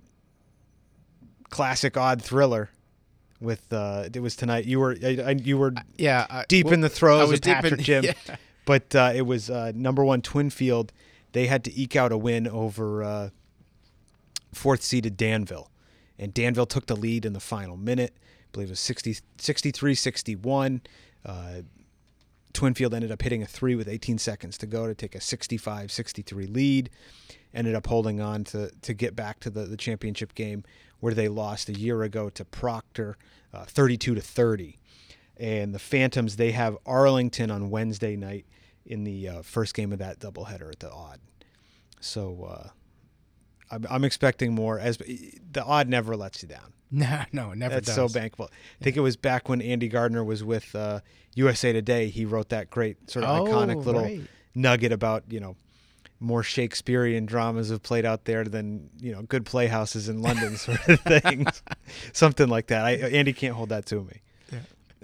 [1.50, 2.70] classic odd thriller
[3.40, 4.66] with uh, it was tonight.
[4.66, 7.64] You were I, I, you were yeah, I- deep well, in the throes of deep
[7.64, 8.14] in- Jim, yeah.
[8.66, 10.90] but uh, it was uh, number one Twinfield.
[11.34, 13.30] They had to eke out a win over uh,
[14.54, 15.70] fourth seeded Danville,
[16.18, 18.16] and Danville took the lead in the final minute.
[18.56, 20.80] Believe it was 60, 63-61.
[21.26, 21.62] Uh,
[22.54, 26.54] Twinfield ended up hitting a three with 18 seconds to go to take a 65-63
[26.56, 26.90] lead.
[27.54, 30.64] Ended up holding on to to get back to the, the championship game
[31.02, 33.18] where they lost a year ago to Proctor,
[33.54, 34.80] uh, 32 to 30.
[35.36, 38.46] And the Phantoms they have Arlington on Wednesday night
[38.86, 41.20] in the uh, first game of that doubleheader at the Aud.
[42.00, 42.70] So uh,
[43.72, 44.80] I'm, I'm expecting more.
[44.80, 46.72] As the Aud never lets you down.
[46.92, 48.14] No, no, it never That's does.
[48.14, 48.48] so bankable.
[48.80, 51.00] I think it was back when Andy Gardner was with uh,
[51.34, 52.08] USA Today.
[52.10, 54.22] He wrote that great sort of Oh, iconic little right.
[54.54, 55.56] nugget about you know
[56.22, 60.88] more Shakespearean dramas have played out there than you know good playhouses in London sort
[60.88, 61.64] of things,
[62.14, 62.86] something like that.
[62.86, 64.22] I, Andy can't hold that to me.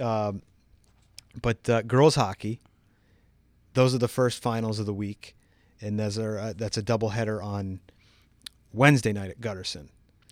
[0.02, 0.43] Um,
[1.41, 2.62] but uh, girls hockey,
[3.74, 5.36] those are the first finals of the week,
[5.82, 7.80] and those are uh, that's a doubleheader on
[8.73, 9.89] Wednesday night at Gutterson.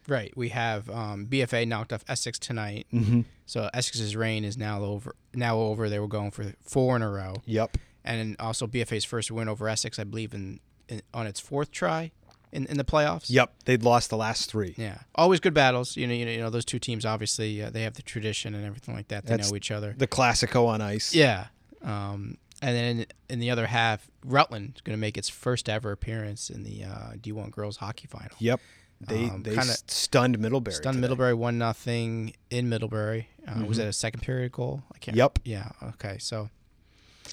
[0.07, 0.35] Right.
[0.35, 2.87] We have um, BFA knocked off Essex tonight.
[2.91, 3.21] Mm-hmm.
[3.45, 5.15] So Essex's reign is now over.
[5.33, 5.87] Now over.
[5.89, 7.77] They were going for four in a row, Yep.
[8.03, 12.11] and also BFA's first win over Essex, I believe, in, in on its fourth try
[12.51, 13.25] in, in the playoffs.
[13.29, 14.73] Yep, they'd lost the last three.
[14.77, 15.95] Yeah, always good battles.
[15.95, 17.05] You know, you know, you know those two teams.
[17.05, 19.25] Obviously, uh, they have the tradition and everything like that.
[19.25, 19.93] They That's know each other.
[19.97, 21.13] The Classico on ice.
[21.13, 21.47] Yeah.
[21.83, 25.91] Um, and then in, in the other half, Rutland's going to make its first ever
[25.91, 28.35] appearance in the uh, D1 girls hockey final.
[28.39, 28.59] Yep.
[29.01, 30.75] They Um, they kinda stunned Middlebury.
[30.75, 31.01] Stunned today.
[31.01, 33.29] Middlebury one nothing in Middlebury.
[33.47, 33.81] Uh, Was Mhm.
[33.81, 34.83] that a second period goal?
[34.93, 35.15] I can't.
[35.15, 35.39] Yep.
[35.45, 35.71] Yeah.
[35.81, 36.17] Okay.
[36.19, 36.49] So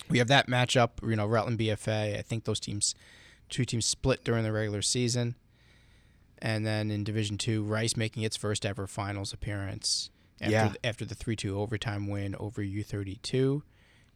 [0.09, 0.91] we have that matchup.
[1.03, 2.17] You know, Rutland BFA.
[2.17, 2.95] I think those teams,
[3.49, 5.35] two teams split during the regular season,
[6.39, 10.11] and then in Division Two, Rice making its first ever finals appearance
[10.41, 10.73] after Yeah.
[10.85, 13.65] after the three two overtime win over U thirty two,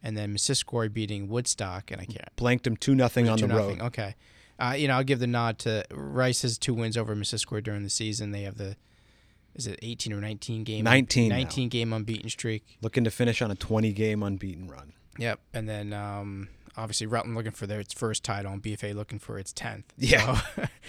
[0.03, 2.35] and then Missisquoi beating Woodstock, and I can't.
[2.35, 3.79] Blanked them two nothing on the road.
[3.81, 4.15] Okay.
[4.59, 7.83] Uh, you know, I'll give the nod to Rice has two wins over Missisquoi during
[7.83, 8.31] the season.
[8.31, 8.75] They have the
[9.55, 11.67] is it 18 or 19 game 19 now.
[11.67, 12.77] game unbeaten streak.
[12.81, 14.93] Looking to finish on a 20 game unbeaten run.
[15.17, 15.39] Yep.
[15.53, 19.37] And then um, obviously Rutland looking for their its first title and BFA looking for
[19.37, 19.83] its 10th.
[19.97, 20.41] Yeah.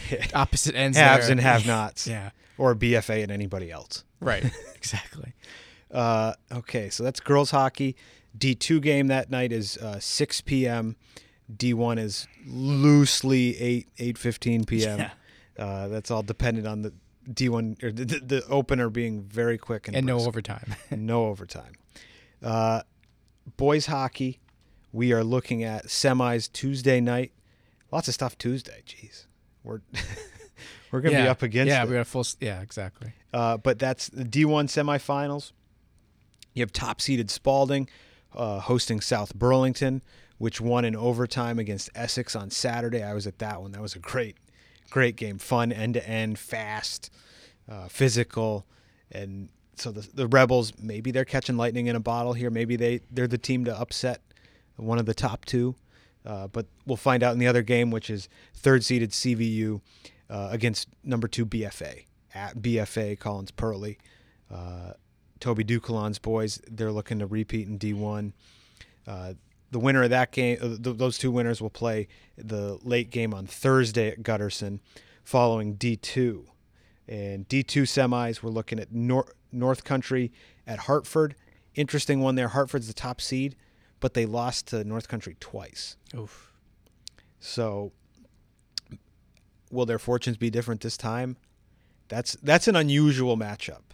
[0.09, 1.33] So, opposite ends Haves there.
[1.33, 2.07] and have nots.
[2.07, 2.31] Yeah.
[2.59, 4.05] Or BFA and anybody else.
[4.21, 4.45] Right.
[4.77, 5.33] exactly.
[5.91, 7.97] Uh, okay, so that's girls hockey.
[8.39, 10.97] D2 game that night is uh, 6 p.m.
[11.55, 14.99] D1 is loosely 8 8:15 p.m.
[14.99, 15.11] Yeah.
[15.59, 16.93] Uh, that's all dependent on the
[17.31, 20.75] D1 or the, the, opener being very quick and, And no overtime.
[20.91, 21.73] no overtime.
[22.43, 22.83] Uh,
[23.57, 24.41] boys hockey,
[24.93, 27.33] we are looking at semis Tuesday night.
[27.91, 28.83] Lots of stuff Tuesday.
[28.87, 29.27] Jeez,
[29.63, 29.81] we're
[30.91, 31.89] we're gonna be up against Yeah, it.
[31.89, 33.13] we got a full Yeah, exactly.
[33.33, 35.53] Uh, but that's the D1 semifinals.
[36.55, 37.89] You have top seeded Spaulding
[38.35, 40.03] uh, hosting South Burlington,
[40.39, 43.03] which won in overtime against Essex on Saturday.
[43.03, 43.73] I was at that one.
[43.73, 44.37] That was a great,
[44.91, 45.39] great game.
[45.39, 47.11] Fun, end to end, fast,
[47.71, 48.67] uh, physical.
[49.11, 52.51] And so the, the Rebels, maybe they're catching lightning in a bottle here.
[52.51, 54.21] Maybe they, they're the team to upset
[54.77, 55.75] one of the top two.
[56.25, 59.81] Uh, but we'll find out in the other game, which is third seeded CVU
[60.31, 63.99] uh, against number two BFA at BFA Collins Perley.
[64.51, 64.93] Uh,
[65.43, 68.33] Toby Ducolon's boys, they're looking to repeat in D1.
[69.09, 69.35] Uh,
[69.73, 72.07] the winner of that game, uh, th- those two winners will play
[72.39, 74.79] the late game on Thursday at Gutterson,
[75.25, 76.45] following D2.
[77.09, 80.31] And D2 semis, we're looking at Nor- North Country
[80.65, 81.35] at Hartford.
[81.75, 82.49] Interesting one there.
[82.49, 83.57] Hartford's the top seed,
[83.99, 85.97] but they lost to North Country twice.
[86.17, 86.53] Oof.
[87.41, 87.91] So,
[89.73, 91.37] will their fortunes be different this time?
[92.07, 93.92] That's that's an unusual matchup.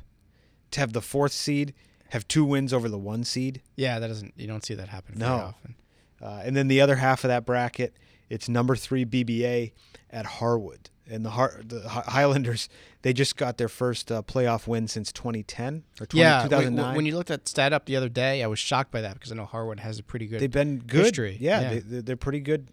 [0.73, 1.75] To have the fourth seed
[2.11, 5.15] have two wins over the one seed, Yeah, that doesn't you don't see that happen
[5.17, 5.37] very No.
[5.37, 5.75] often.
[6.23, 7.95] uh, and then the other half of that bracket,
[8.29, 9.73] it's number three BBA
[10.11, 12.69] at Harwood, and the, Har- the Highlanders
[13.03, 16.97] they just got their first uh, playoff win since 2010 or 20, yeah, when- 2009.
[16.97, 19.31] when you looked at stat up the other day, I was shocked by that because
[19.31, 21.05] I know Harwood has a pretty good They've been good.
[21.05, 21.37] history.
[21.41, 21.71] Yeah, Yeah.
[21.71, 22.69] They, they- they're pretty good,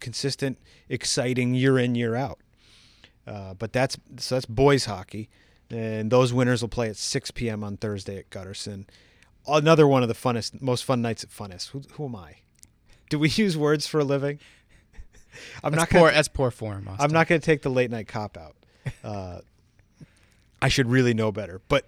[0.00, 0.58] consistent,
[0.88, 2.38] exciting year in year out.
[3.26, 5.28] Uh, but that's so that's boys hockey,
[5.70, 7.62] and those winners will play at 6 p.m.
[7.64, 8.86] on Thursday at Gutterson.
[9.48, 11.70] Another one of the funnest, most fun nights at Funnest.
[11.70, 12.36] Who, who am I?
[13.10, 14.38] Do we use words for a living?
[15.62, 16.88] I'm that's not poor gonna, that's poor form.
[16.88, 17.04] Austin.
[17.04, 18.56] I'm not going to take the late night cop out.
[19.04, 19.40] Uh,
[20.62, 21.86] I should really know better, but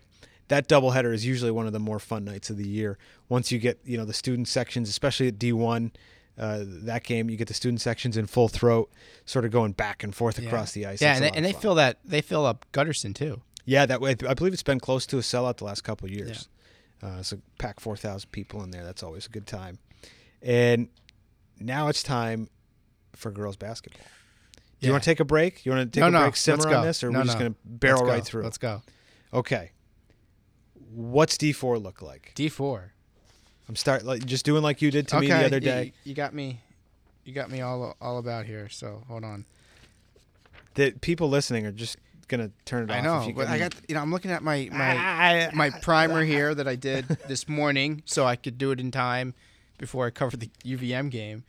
[0.48, 2.98] that doubleheader is usually one of the more fun nights of the year.
[3.28, 5.90] Once you get you know the student sections, especially at D1,
[6.38, 8.90] uh, that game you get the student sections in full throat,
[9.24, 10.46] sort of going back and forth Yeah.
[10.48, 11.00] across the ice.
[11.02, 13.40] Yeah, and they, and they fill that they fill up Gutterson too.
[13.68, 16.10] Yeah, that way I believe it's been close to a sellout the last couple of
[16.14, 16.48] years.
[17.02, 18.82] Uh, so pack four thousand people in there.
[18.82, 19.78] That's always a good time.
[20.40, 20.88] And
[21.60, 22.48] now it's time
[23.14, 24.06] for girls basketball.
[24.80, 25.66] Do you want to take a break?
[25.66, 26.82] You want to take No, a no, break, simmer let's on go.
[26.82, 28.44] this, or are No, we just going to barrel right through?
[28.44, 28.80] Let's go.
[29.34, 29.72] Okay.
[30.90, 32.32] What's D four look like?
[32.34, 32.94] D four.
[33.68, 35.92] I'm start like just doing like you did to me the other day.
[36.04, 36.62] You, got me.
[37.26, 38.70] You got me all all about here.
[38.70, 39.44] So hold on.
[40.72, 43.04] The people listening are just gonna turn it I off.
[43.04, 45.50] know, if you but can- I got you know I'm looking at my my I-
[45.54, 49.34] my primer here that I did this morning, so I could do it in time
[49.78, 51.44] before I cover the UVM game.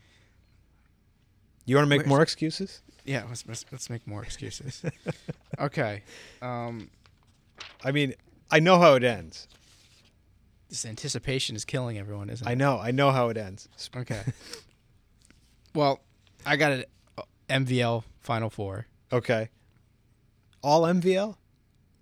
[1.65, 2.81] You want to make Where's- more excuses?
[3.05, 4.83] Yeah, let's let's, let's make more excuses.
[5.59, 6.03] okay,
[6.41, 6.89] um,
[7.83, 8.13] I mean,
[8.51, 9.47] I know how it ends.
[10.69, 12.49] this anticipation is killing everyone, isn't it?
[12.49, 12.77] I know.
[12.79, 13.67] I know how it ends.
[13.95, 14.21] Okay.
[15.73, 16.01] well,
[16.45, 16.83] I got an
[17.49, 18.85] MVL Final Four.
[19.11, 19.49] Okay.
[20.61, 21.35] All MVL.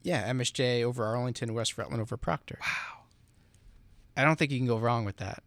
[0.04, 2.58] Yeah, MSJ over Arlington, West Rutland over Proctor.
[2.62, 3.04] Wow.
[4.16, 5.44] I don't think you can go wrong with that.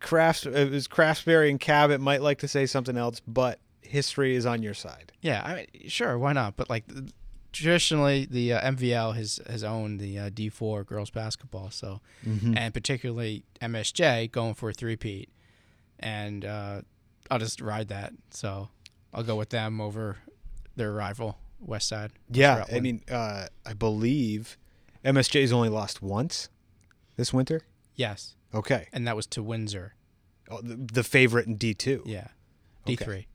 [0.00, 0.44] Crafts.
[0.46, 4.62] It was Craftsbury and Cabot might like to say something else, but history is on
[4.62, 5.12] your side.
[5.22, 6.56] Yeah, I mean, sure, why not?
[6.56, 6.84] But like
[7.52, 12.56] traditionally, the uh, MVL has has owned the uh, D4 girls basketball, so Mm-hmm.
[12.56, 15.28] and particularly MSJ going for a three-peat.
[15.98, 16.82] and uh,
[17.30, 18.12] I'll just ride that.
[18.30, 18.68] So
[19.12, 20.18] I'll go with them over
[20.76, 22.12] their rival West Side.
[22.30, 24.56] Yeah, I mean, uh, I believe
[25.04, 26.48] MSJ's only lost once
[27.16, 27.62] this winter.
[27.94, 29.94] yes, Okay, and that was to Windsor.
[30.50, 32.28] oh, the, the favorite in D two, Yeah,
[32.84, 33.26] D three.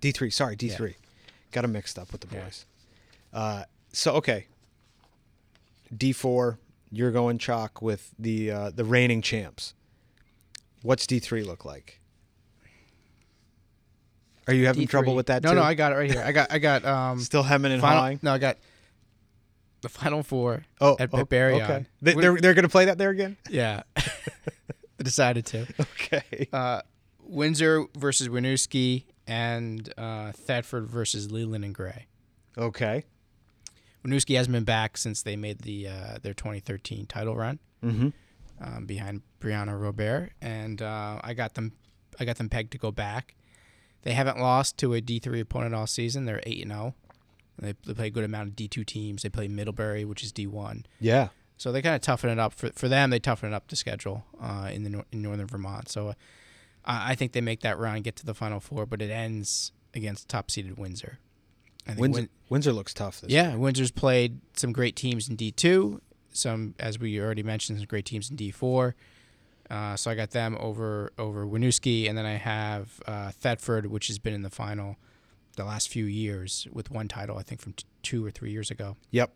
[0.00, 0.28] D three.
[0.30, 0.96] Sorry, D three.
[1.52, 2.44] Got them mixed up with the Yeah.
[2.44, 2.66] boys.
[3.32, 4.46] Uh, so okay,
[5.96, 6.58] D four.
[6.90, 9.74] You're going chalk with the uh, the reigning champs.
[10.82, 12.00] What's D three look like?
[14.46, 15.16] Are you having trouble D3.
[15.16, 15.42] with that?
[15.42, 15.56] No, too?
[15.56, 16.22] no, I got it right here.
[16.24, 18.00] I got, I got um, still hemming and final.
[18.00, 18.20] hawing.
[18.22, 18.58] No, I got
[19.82, 20.64] the final four.
[20.80, 21.62] Oh, at oh, Barbarian.
[21.62, 23.36] Okay, they, they're they're gonna play that there again.
[23.48, 24.02] Yeah, I
[25.02, 25.66] decided to.
[25.80, 26.48] Okay.
[26.52, 26.82] Uh,
[27.26, 32.06] Windsor versus Winooski and uh, Thetford versus Leland and Gray.
[32.58, 33.04] Okay.
[34.06, 38.08] Winooski hasn't been back since they made the uh, their 2013 title run Mm-hmm.
[38.62, 41.72] um, behind Brianna Robert, and uh, I got them.
[42.20, 43.34] I got them pegged to go back.
[44.04, 46.26] They haven't lost to a D3 opponent all season.
[46.26, 46.94] They're eight and zero.
[47.58, 49.22] They they play a good amount of D2 teams.
[49.22, 50.84] They play Middlebury, which is D1.
[51.00, 51.28] Yeah.
[51.56, 53.10] So they kind of toughen it up for for them.
[53.10, 55.88] They toughen it up the schedule uh, in the nor- in northern Vermont.
[55.88, 56.14] So uh,
[56.84, 59.72] I I think they make that run, get to the final four, but it ends
[59.94, 61.18] against top seeded Windsor.
[61.86, 63.58] I think Windsor, Win- Windsor looks tough this yeah, year.
[63.58, 68.04] Windsor's played some great teams in D two, some as we already mentioned, some great
[68.04, 68.96] teams in D four.
[69.70, 74.08] Uh, so I got them over over Winooski, and then I have uh, Thetford, which
[74.08, 74.96] has been in the final
[75.56, 78.70] the last few years with one title, I think from t- two or three years
[78.70, 78.96] ago.
[79.10, 79.32] Yep.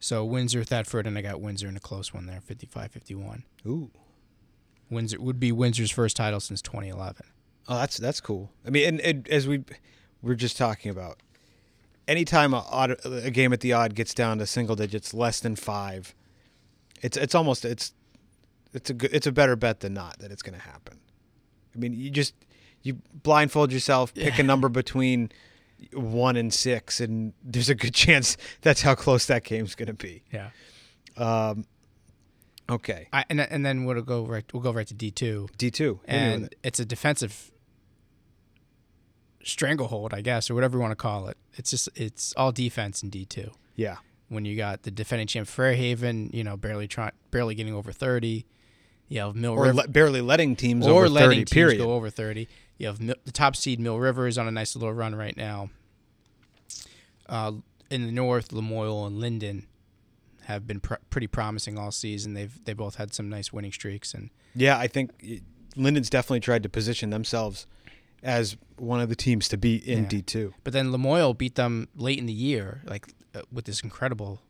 [0.00, 3.42] So Windsor, Thetford, and I got Windsor in a close one there, 55-51.
[3.66, 3.90] Ooh.
[4.90, 7.24] Windsor would be Windsor's first title since 2011.
[7.68, 8.50] Oh, that's that's cool.
[8.66, 9.64] I mean, and, and as we
[10.20, 11.18] we're just talking about,
[12.08, 15.54] anytime a, odd, a game at the Aud gets down to single digits, less than
[15.54, 16.14] five,
[17.00, 17.92] it's it's almost it's
[18.72, 20.98] it's a good, it's a better bet than not that it's going to happen.
[21.74, 22.34] I mean, you just
[22.82, 25.30] you blindfold yourself, pick a number between
[25.92, 29.94] one and six, and there's a good chance that's how close that game's going to
[29.94, 30.22] be.
[30.32, 30.50] Yeah.
[31.16, 31.66] Um,
[32.70, 35.70] okay, I, and and then we'll go right we'll go right to D two, D
[35.70, 37.50] two, and it's a defensive
[39.44, 41.36] stranglehold, I guess, or whatever you want to call it.
[41.54, 43.50] It's just it's all defense in D two.
[43.76, 43.96] yeah,
[44.28, 48.46] When you got the defending champ Fairhaven, you know, barely trying, barely getting over thirty.
[49.12, 51.36] You have Mill or River, le- barely letting teams or over letting thirty.
[51.44, 51.78] teams period.
[51.78, 52.48] go over thirty.
[52.78, 55.36] You have Mil- the top seed Mill River is on a nice little run right
[55.36, 55.68] now.
[57.28, 57.52] Uh,
[57.90, 59.66] in the north, Lamoille and Lyndon
[60.44, 62.34] have been pr- pretty promising all season.
[62.34, 65.10] They've they both had some nice winning streaks, and Yeah, I think
[65.76, 67.66] Lyndon's definitely tried to position themselves
[68.22, 70.08] as one of the teams to be in Yeah.
[70.08, 70.54] D two.
[70.64, 74.40] but then Lamoille beat them late in the year, like uh, with this incredible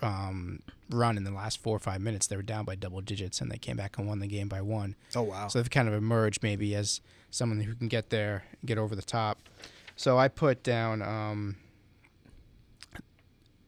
[0.00, 2.26] um, run in the last four or five minutes.
[2.26, 4.60] They were down by double digits, and they came back and won the game by
[4.62, 4.94] one.
[5.14, 5.48] Oh wow!
[5.48, 9.02] So they've kind of emerged maybe as someone who can get there, get over the
[9.02, 9.38] top.
[9.96, 11.02] So I put down.
[11.02, 11.56] Um,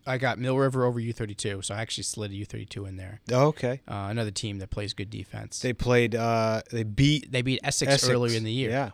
[0.07, 3.21] I got Mill River over U32, so I actually slid a U32 in there.
[3.33, 5.61] Oh, okay, Uh, another team that plays good defense.
[5.61, 6.15] they played.
[6.15, 8.91] Uh, they beat They beat Essex, Essex earlier in the year, Yeah,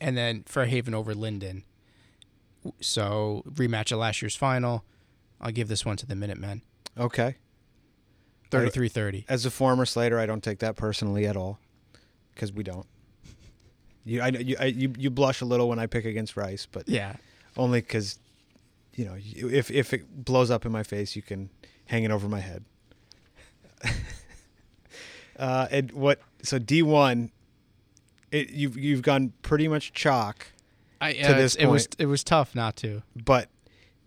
[0.00, 1.64] and then Fairhaven over Lyndon.
[2.80, 4.84] So rematch of last year's final.
[5.40, 6.62] I'll give this one to the Minutemen,
[6.98, 7.36] okay.
[8.50, 9.24] 33-30.
[9.28, 11.58] As a former Slater, I don't take that personally at all,
[12.34, 12.86] because we don't.
[14.04, 16.66] You, I know you, I, you, you blush a little when I pick against Rice,
[16.70, 17.16] but Yeah,
[17.56, 18.20] only because,
[18.94, 21.50] you know, if if it blows up in my face, you can
[21.86, 22.64] hang it over my head.
[25.38, 26.20] uh, and what?
[26.42, 27.32] So D one,
[28.30, 30.52] it you've you've gone pretty much chalk,
[31.00, 33.02] I, To uh, this it was it was tough not to.
[33.16, 33.48] but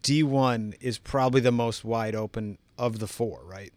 [0.01, 3.73] D one is probably the most wide open of the four, right?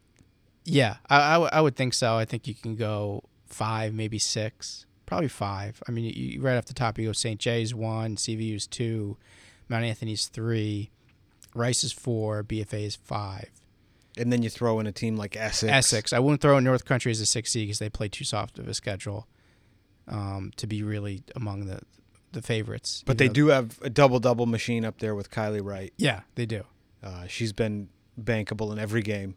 [0.64, 2.16] Yeah, I, I, w- I would think so.
[2.16, 5.82] I think you can go five, maybe six, probably five.
[5.88, 7.40] I mean, you, you, right off the top, you go St.
[7.40, 9.16] J's one, CVU's two,
[9.68, 10.90] Mount Anthony's three,
[11.54, 13.50] Rice is four, BFA is five.
[14.16, 15.72] And then you throw in a team like Essex.
[15.72, 18.24] Essex, I wouldn't throw in North Country as a six seed because they play too
[18.24, 19.26] soft of a schedule
[20.06, 21.80] um, to be really among the
[22.32, 23.02] the favorites.
[23.06, 25.92] but they do have a double double machine up there with Kylie Wright.
[25.96, 26.64] Yeah, they do.
[27.02, 27.88] Uh, she's been
[28.20, 29.36] bankable in every game.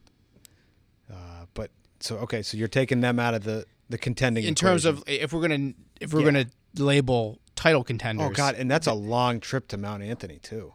[1.12, 4.44] Uh, but so okay, so you're taking them out of the the contending.
[4.46, 6.26] In terms of if we're gonna if we're Yeah.
[6.26, 6.46] gonna
[6.78, 10.74] label title contenders, oh god, and that's a long trip to Mount Anthony too,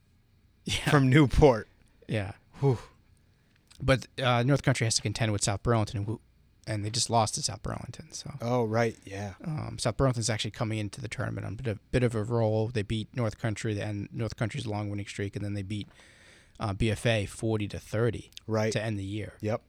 [0.64, 1.68] yeah, from Newport.
[2.08, 2.32] yeah.
[2.60, 2.78] Whew.
[3.80, 6.20] But uh, North Country has to contend with South Burlington, who,
[6.68, 8.12] and they just lost to South Burlington.
[8.12, 9.34] So Oh right, yeah.
[9.44, 12.22] um, South Burlington's actually coming into the tournament on a bit of, bit of a
[12.22, 12.68] roll.
[12.68, 15.88] They beat North Country and North Country's long winning streak, and then they beat
[16.60, 18.70] uh, BFA forty to thirty Right.
[18.72, 19.34] to end the year.
[19.40, 19.62] Yep.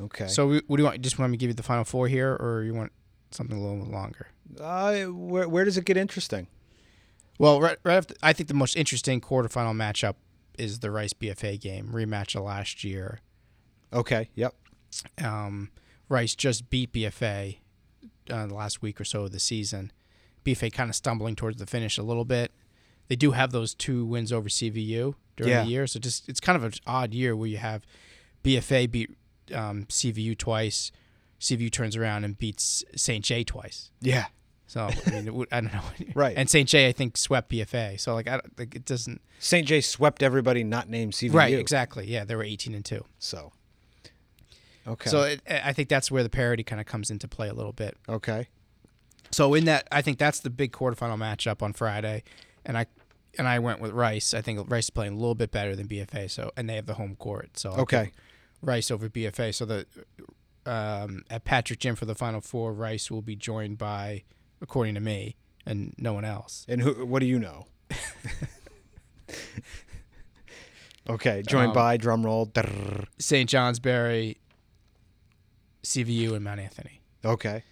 [0.00, 0.26] Okay.
[0.26, 1.00] So we, what do you want?
[1.02, 2.92] Just want me to give you the final four here, or you want
[3.30, 4.28] something a little longer.
[4.60, 6.48] Uh, where where does it get interesting?
[7.38, 10.14] Well, right, right after, I think the most interesting quarterfinal matchup
[10.56, 13.20] is the Rice BFA game rematch of last year.
[13.92, 14.30] Okay.
[14.36, 14.54] Yep.
[15.22, 15.70] Um,
[16.08, 17.58] Rice just beat BFA
[18.30, 19.92] uh, the last week or so of the season.
[20.44, 22.52] BFA kind of stumbling towards the finish a little bit.
[23.08, 25.64] They do have those two wins over CVU during Yeah.
[25.64, 27.84] the year, so just it's kind of an odd year where you have
[28.42, 29.10] BFA beat
[29.54, 30.90] um, CVU twice.
[31.40, 33.22] CVU turns around and beats St.
[33.24, 33.90] J twice.
[34.00, 34.26] Yeah.
[34.66, 35.82] So I mean, it would- I don't know.
[36.14, 36.34] Right.
[36.36, 36.68] And St.
[36.68, 38.00] J, I think, swept BFA.
[38.00, 39.20] So like, I like it doesn't.
[39.38, 39.66] St.
[39.66, 41.34] J swept everybody not named CVU.
[41.34, 41.58] Right.
[41.58, 42.06] Exactly.
[42.06, 43.04] Yeah, they were 18 and two.
[43.18, 43.52] So.
[44.86, 45.08] Okay.
[45.10, 47.72] So it, I think that's where the parity kind of comes into play a little
[47.72, 47.96] bit.
[48.08, 48.48] okay.
[49.30, 52.22] So in that, I think that's the big quarterfinal matchup on Friday,
[52.64, 52.86] and I
[53.36, 54.32] and I went with Rice.
[54.32, 56.30] I think Rice is playing a little bit better than BFA.
[56.30, 57.58] So and they have the home court.
[57.58, 58.12] So I'll Okay.
[58.62, 59.52] Rice over BFA.
[59.52, 59.86] So the
[60.66, 64.22] um, at Patrick Gym for the Final Four, Rice will be joined by,
[64.62, 65.34] according to me,
[65.66, 66.64] and no one else.
[66.68, 67.04] And who?
[67.04, 67.66] What do you know?
[71.08, 71.42] okay.
[71.46, 72.46] Joined Um, by drum roll.
[72.46, 73.06] drrrr.
[73.18, 73.48] St.
[73.48, 74.38] Johnsbury,
[75.84, 77.00] CVU, and Mount Anthony.
[77.24, 77.62] Okay.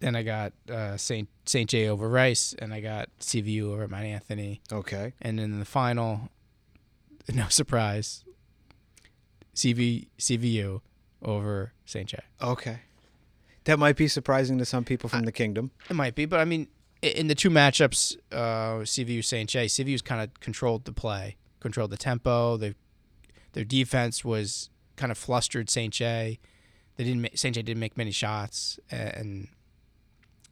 [0.00, 1.28] Then I got uh, St.
[1.44, 1.68] St.
[1.68, 4.60] J over Rice, and I got CVU over Mount Anthony.
[4.72, 5.14] Okay.
[5.20, 6.30] And then in the final,
[7.32, 8.24] no surprise,
[9.54, 10.80] CV CVU
[11.22, 12.08] over St.
[12.08, 12.18] J.
[12.40, 12.80] Okay.
[13.64, 15.72] That might be surprising to some people from the kingdom.
[15.90, 16.68] It might be, but I mean,
[17.02, 19.48] in the two matchups, uh, CVU St.
[19.48, 22.56] J, CVU's kind of controlled the play, controlled the tempo.
[22.56, 22.74] They,
[23.54, 25.92] their defense was kind of flustered St.
[25.92, 26.38] J.
[26.96, 27.38] They didn't.
[27.38, 27.54] St.
[27.54, 29.48] J didn't make many shots, and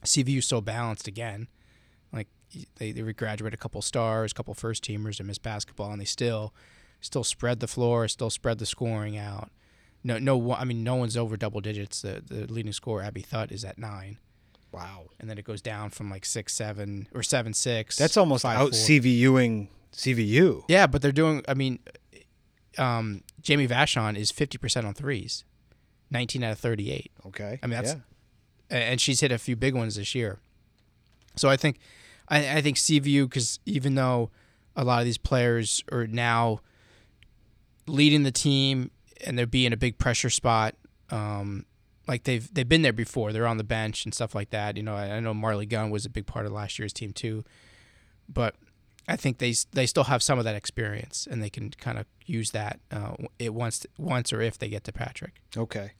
[0.04, 1.48] CVU so balanced again.
[2.12, 2.28] Like
[2.76, 6.04] they they graduated a couple stars, a couple first teamers, and miss basketball, and they
[6.04, 6.52] still
[7.00, 9.50] still spread the floor, still spread the scoring out.
[10.02, 10.52] No, no.
[10.52, 12.02] I mean, no one's over double digits.
[12.02, 14.18] The the leading scorer, Abby Thutt, is at nine
[14.70, 15.04] Wow.
[15.20, 17.96] and then it goes down from like six seven or seven six.
[17.96, 18.78] That's almost five, out four.
[18.80, 20.64] CVUing CVU.
[20.68, 21.42] Yeah, but they're doing.
[21.48, 21.78] I mean,
[22.78, 25.44] um, Jamie Vashon is fifty percent on threes,
[26.10, 27.58] nineteen out of thirty eight, Okay.
[27.62, 27.96] I mean, that's-
[28.70, 28.76] yeah.
[28.78, 30.38] and she's hit a few big ones this year.
[31.36, 31.78] So I think,
[32.28, 34.30] I, I think CVU because even though
[34.76, 36.60] a lot of these players are now
[37.86, 38.90] leading the team
[39.26, 40.74] and they're being a big pressure spot.
[41.10, 41.66] Um,
[42.06, 43.32] like they've they've been there before.
[43.32, 44.76] They're on the bench and stuff like that.
[44.76, 47.12] You know, I, I know Marley Gunn was a big part of last year's team
[47.12, 47.44] too,
[48.28, 48.56] but
[49.06, 52.06] I think they they still have some of that experience and they can kind of
[52.24, 55.34] use that uh, it once once or if they get to Patrick.
[55.56, 55.92] Okay.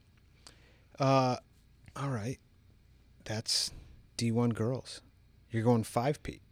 [0.99, 1.37] Uh,
[1.97, 2.39] all right.
[3.25, 3.71] That's
[4.17, 5.01] D1 girls.
[5.51, 6.43] You're going five Pete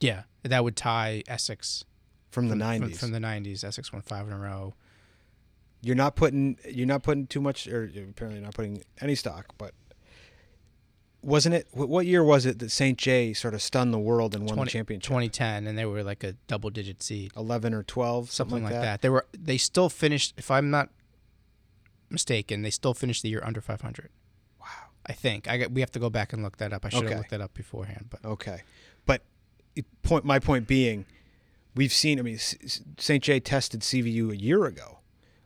[0.00, 1.84] Yeah, that would tie Essex
[2.30, 2.78] from the 90s.
[2.78, 4.74] From, from the '90s, Essex won five in a row.
[5.80, 9.46] you're not putting you're not putting too much or you're apparently not putting any stock
[9.58, 9.72] but
[11.22, 12.96] wasn't it what year was it that St.
[12.96, 16.02] J sort of stunned the world and won 20 the championship 2010, and they were
[16.04, 19.02] like a double-digit seed, 11 or 12 something, something like that.
[19.02, 20.34] They were they still finished.
[20.38, 20.90] If I'm not
[22.10, 24.10] mistaken, they still finished the year under 500.
[24.60, 24.66] wow
[25.06, 25.48] I think.
[25.48, 26.84] I got, we have to go back and look that up.
[26.84, 27.08] I should Okay.
[27.10, 28.62] have looked that up beforehand, but okay
[29.04, 29.22] but
[29.74, 31.04] it- point my point being
[31.74, 33.22] we've seen I mean St.
[33.22, 34.98] J tested CVU a year ago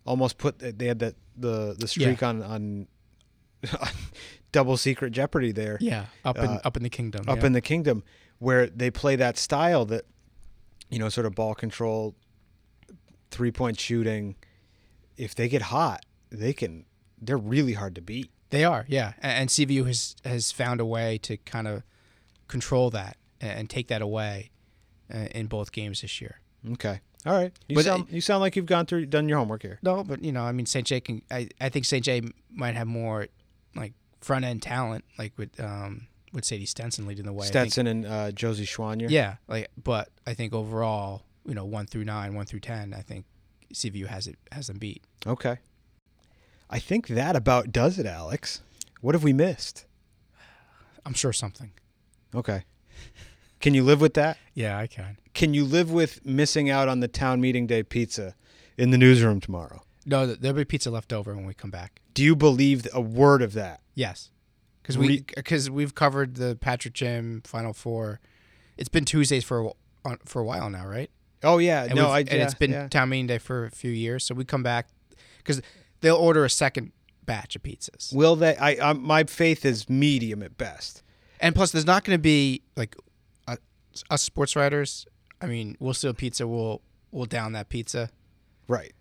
[0.05, 2.87] almost put they had that the the streak on on
[4.53, 7.29] double secret jeopardy there yeah, up in Uh, up in the kingdom.
[7.29, 7.47] up yeah.
[7.47, 8.05] in the kingdom
[8.39, 10.05] where they play that style that
[10.91, 12.15] you know sort of ball control
[13.31, 14.37] three point shooting
[15.17, 16.85] if they get hot they can
[17.21, 19.13] they're really hard to beat They are, yeah.
[19.23, 21.83] A- And CVU has has found a way to kind of
[22.49, 24.51] control that a- and take that away
[25.13, 26.41] uh, in both games this year.
[26.73, 29.39] okay all right you But, sound uh, you sound like you've gone through done your
[29.39, 30.87] homework here No, but you know, I mean, St.
[30.87, 31.23] J can.
[31.31, 32.05] I, I think St.
[32.05, 33.29] J might have more
[34.23, 37.47] front end talent, like with um with Sadie Stenson leading the way.
[37.47, 41.85] Stenson think- and uh, Josie Schwanier yeah, like, but I think overall, you know, one
[41.87, 43.27] through nine, one through ten, I think
[43.75, 45.03] CVU has it has them beat.
[45.27, 45.59] okay
[46.71, 48.63] I think that about does it Alex
[49.03, 49.85] what have we missed
[51.05, 51.73] I'm sure something.
[52.35, 52.65] okay
[53.61, 55.17] can you live with that Yeah, I can.
[55.35, 58.35] can you live with missing out on the town meeting day pizza
[58.79, 62.01] in the newsroom tomorrow No, there'll be pizza left over when we come back.
[62.15, 63.81] Do you believe a word of that?
[63.95, 64.31] Yes,
[64.83, 68.21] because we Re- because we've covered the Patrick Gym Final Four.
[68.77, 69.73] It's been Tuesdays for
[70.05, 71.11] a, for a while now, right?
[71.45, 72.89] Oh yeah, And no, I and yeah, it's been yeah.
[72.89, 74.25] town meeting day for a few years.
[74.25, 74.89] So we come back
[75.39, 75.61] because
[76.01, 76.93] they'll order a second
[77.25, 78.57] batch of pizzas, Will they?
[78.57, 81.03] I, I my faith is medium at best.
[81.41, 82.97] and plus there's not going to be like
[83.47, 83.57] uh,
[84.11, 85.07] us sports writers.
[85.41, 86.47] I mean, we'll steal pizza.
[86.47, 86.81] We'll
[87.11, 88.11] we'll down that pizza.
[88.69, 88.93] Right.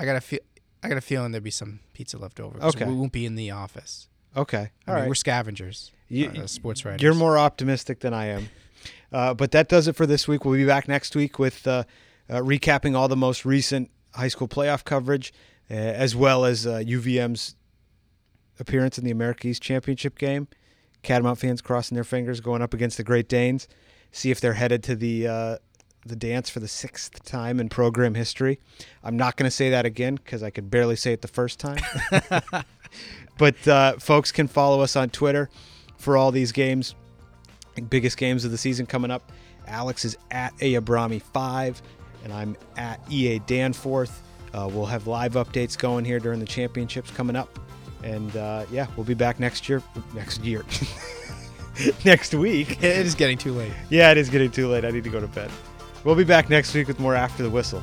[0.00, 0.40] I got to feel.
[0.82, 2.60] I got a feeling there'd be some pizza left over.
[2.62, 2.86] Okay.
[2.86, 4.08] we won't be in the office.
[4.34, 4.56] Okay.
[4.86, 5.08] I All mean, right.
[5.08, 5.92] We're scavengers.
[6.08, 7.02] You- uh, sports writers.
[7.02, 8.48] You're more optimistic than I am.
[9.12, 10.44] Uh, but that does it for this week.
[10.44, 11.84] We'll be back next week with uh,
[12.30, 15.32] uh, recapping all the most recent high school playoff coverage,
[15.70, 17.56] uh, as well as uh, UVM's
[18.58, 20.48] appearance in the America East Championship game.
[21.02, 23.68] Catamount fans crossing their fingers, going up against the Great Danes.
[24.12, 25.56] See if they're headed to the uh,
[26.04, 28.58] the dance for the sixth time in program history.
[29.04, 31.60] I'm not going to say that again because I could barely say it the first
[31.60, 31.78] time.
[33.38, 35.50] but uh, folks can follow us on Twitter
[35.98, 36.94] for all these games.
[37.88, 39.30] Biggest games of the season coming up.
[39.66, 41.80] Alex is at Ayabrami5,
[42.24, 44.22] and I'm at EA Danforth.
[44.52, 47.58] Uh, we'll have live updates going here during the championships coming up.
[48.02, 49.82] And uh, yeah, we'll be back next year.
[50.14, 50.64] Next year.
[52.04, 52.82] next week.
[52.82, 53.72] It is getting too late.
[53.90, 54.84] Yeah, it is getting too late.
[54.84, 55.50] I need to go to bed.
[56.02, 57.82] We'll be back next week with more After the Whistle.